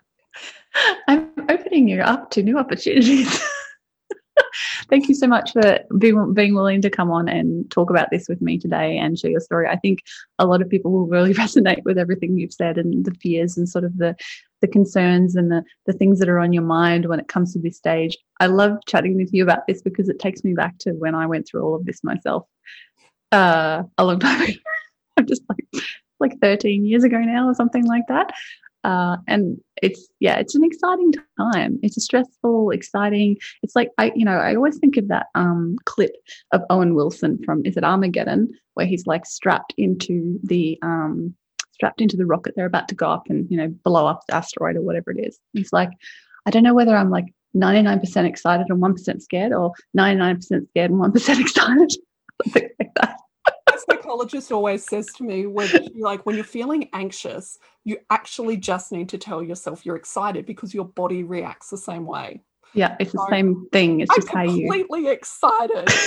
[1.09, 3.41] I'm opening you up to new opportunities.
[4.91, 8.29] Thank you so much for being, being willing to come on and talk about this
[8.29, 9.69] with me today and share your story.
[9.69, 10.01] I think
[10.39, 13.69] a lot of people will really resonate with everything you've said and the fears and
[13.69, 14.17] sort of the
[14.61, 17.59] the concerns and the the things that are on your mind when it comes to
[17.59, 18.17] this stage.
[18.41, 21.27] I love chatting with you about this because it takes me back to when I
[21.27, 22.47] went through all of this myself
[23.31, 24.53] uh, a long time ago.
[25.17, 25.85] I'm just like
[26.21, 28.33] like 13 years ago now or something like that.
[28.85, 31.79] Uh, and it's yeah, it's an exciting time.
[31.83, 33.37] It's a stressful, exciting.
[33.63, 36.13] It's like I, you know, I always think of that um, clip
[36.53, 41.35] of Owen Wilson from is it Armageddon, where he's like strapped into the um,
[41.73, 44.35] strapped into the rocket they're about to go up and you know blow up the
[44.35, 45.39] asteroid or whatever it is.
[45.55, 45.91] He's like,
[46.47, 47.27] I don't know whether I'm like
[47.57, 51.93] 99% excited and 1% scared, or 99% scared and 1% excited,
[52.45, 53.17] something like that.
[53.89, 59.09] Psychologist always says to me, when like when you're feeling anxious, you actually just need
[59.11, 62.43] to tell yourself you're excited because your body reacts the same way.
[62.73, 64.01] Yeah, it's the same thing.
[64.01, 64.69] It's I'm just how you.
[64.69, 65.89] completely excited.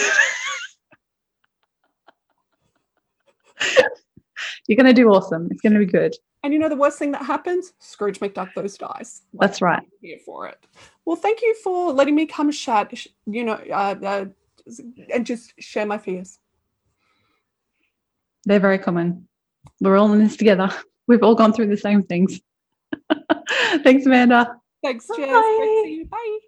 [4.67, 5.47] You're going to do awesome.
[5.49, 6.13] It's going to be good.
[6.43, 7.73] And you know the worst thing that happens?
[7.79, 9.23] Scrooge McDuck those dice.
[9.33, 9.83] Like, That's right.
[10.01, 10.57] Here for it.
[11.05, 12.93] Well, thank you for letting me come chat.
[13.25, 14.25] You know, uh, uh,
[15.13, 16.37] and just share my fears.
[18.45, 19.27] They're very common.
[19.81, 20.69] We're all in this together.
[21.07, 22.39] We've all gone through the same things.
[23.83, 24.57] Thanks, Amanda.
[24.83, 25.27] Thanks, Jess.
[25.27, 26.03] Bye.
[26.09, 26.39] Bye.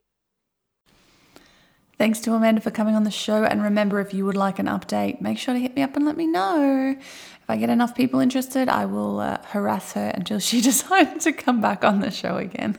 [1.99, 3.43] Thanks to Amanda for coming on the show.
[3.43, 6.05] And remember, if you would like an update, make sure to hit me up and
[6.05, 6.95] let me know.
[6.97, 11.33] If I get enough people interested, I will uh, harass her until she decides to
[11.33, 12.77] come back on the show again.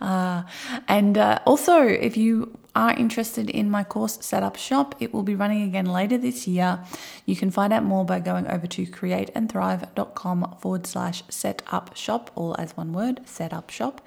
[0.00, 0.44] uh,
[0.86, 5.34] and uh, also, if you are interested in my course Setup Shop, it will be
[5.34, 6.80] running again later this year.
[7.26, 12.56] You can find out more by going over to createandthrive.com forward slash setup shop, all
[12.58, 14.00] as one word, setup shop.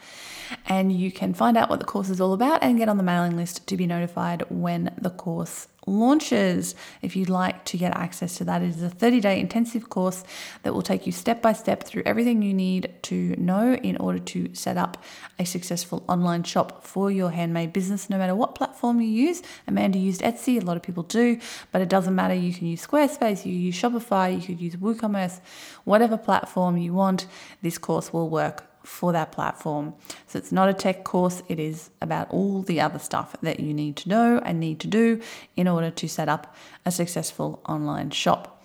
[0.68, 3.04] And you can find out what the course is all about and get on the
[3.04, 6.76] mailing list to be notified when the course launches.
[7.02, 10.24] If you'd like to get access to that, it is a 30 day intensive course
[10.64, 14.20] that will take you step by step through everything you need to know in order
[14.20, 15.04] to set up
[15.40, 19.42] a successful online shop for your handmade business, no matter what platform you use.
[19.68, 21.40] Amanda used Etsy, a lot of people do,
[21.72, 22.34] but it doesn't matter.
[22.34, 25.40] You can use Squarespace, you use Shopify, you could use WooCommerce,
[25.84, 27.28] whatever platform you want,
[27.62, 29.94] this course will work for that platform.
[30.28, 33.74] So it's not a tech course, it is about all the other stuff that you
[33.74, 35.22] need to know and need to do
[35.56, 36.56] in order to set up
[36.86, 38.64] a successful online shop.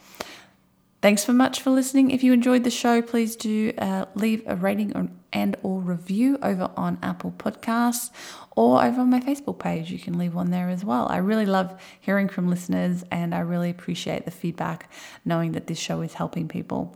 [1.02, 2.10] Thanks so much for listening.
[2.10, 6.70] If you enjoyed the show, please do uh, leave a rating and or review over
[6.76, 8.10] on Apple Podcasts
[8.54, 9.90] or over on my Facebook page.
[9.90, 11.06] You can leave one there as well.
[11.08, 14.92] I really love hearing from listeners and I really appreciate the feedback
[15.24, 16.94] knowing that this show is helping people.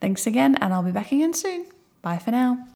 [0.00, 1.73] Thanks again and I'll be back again soon.
[2.04, 2.73] Bye for now.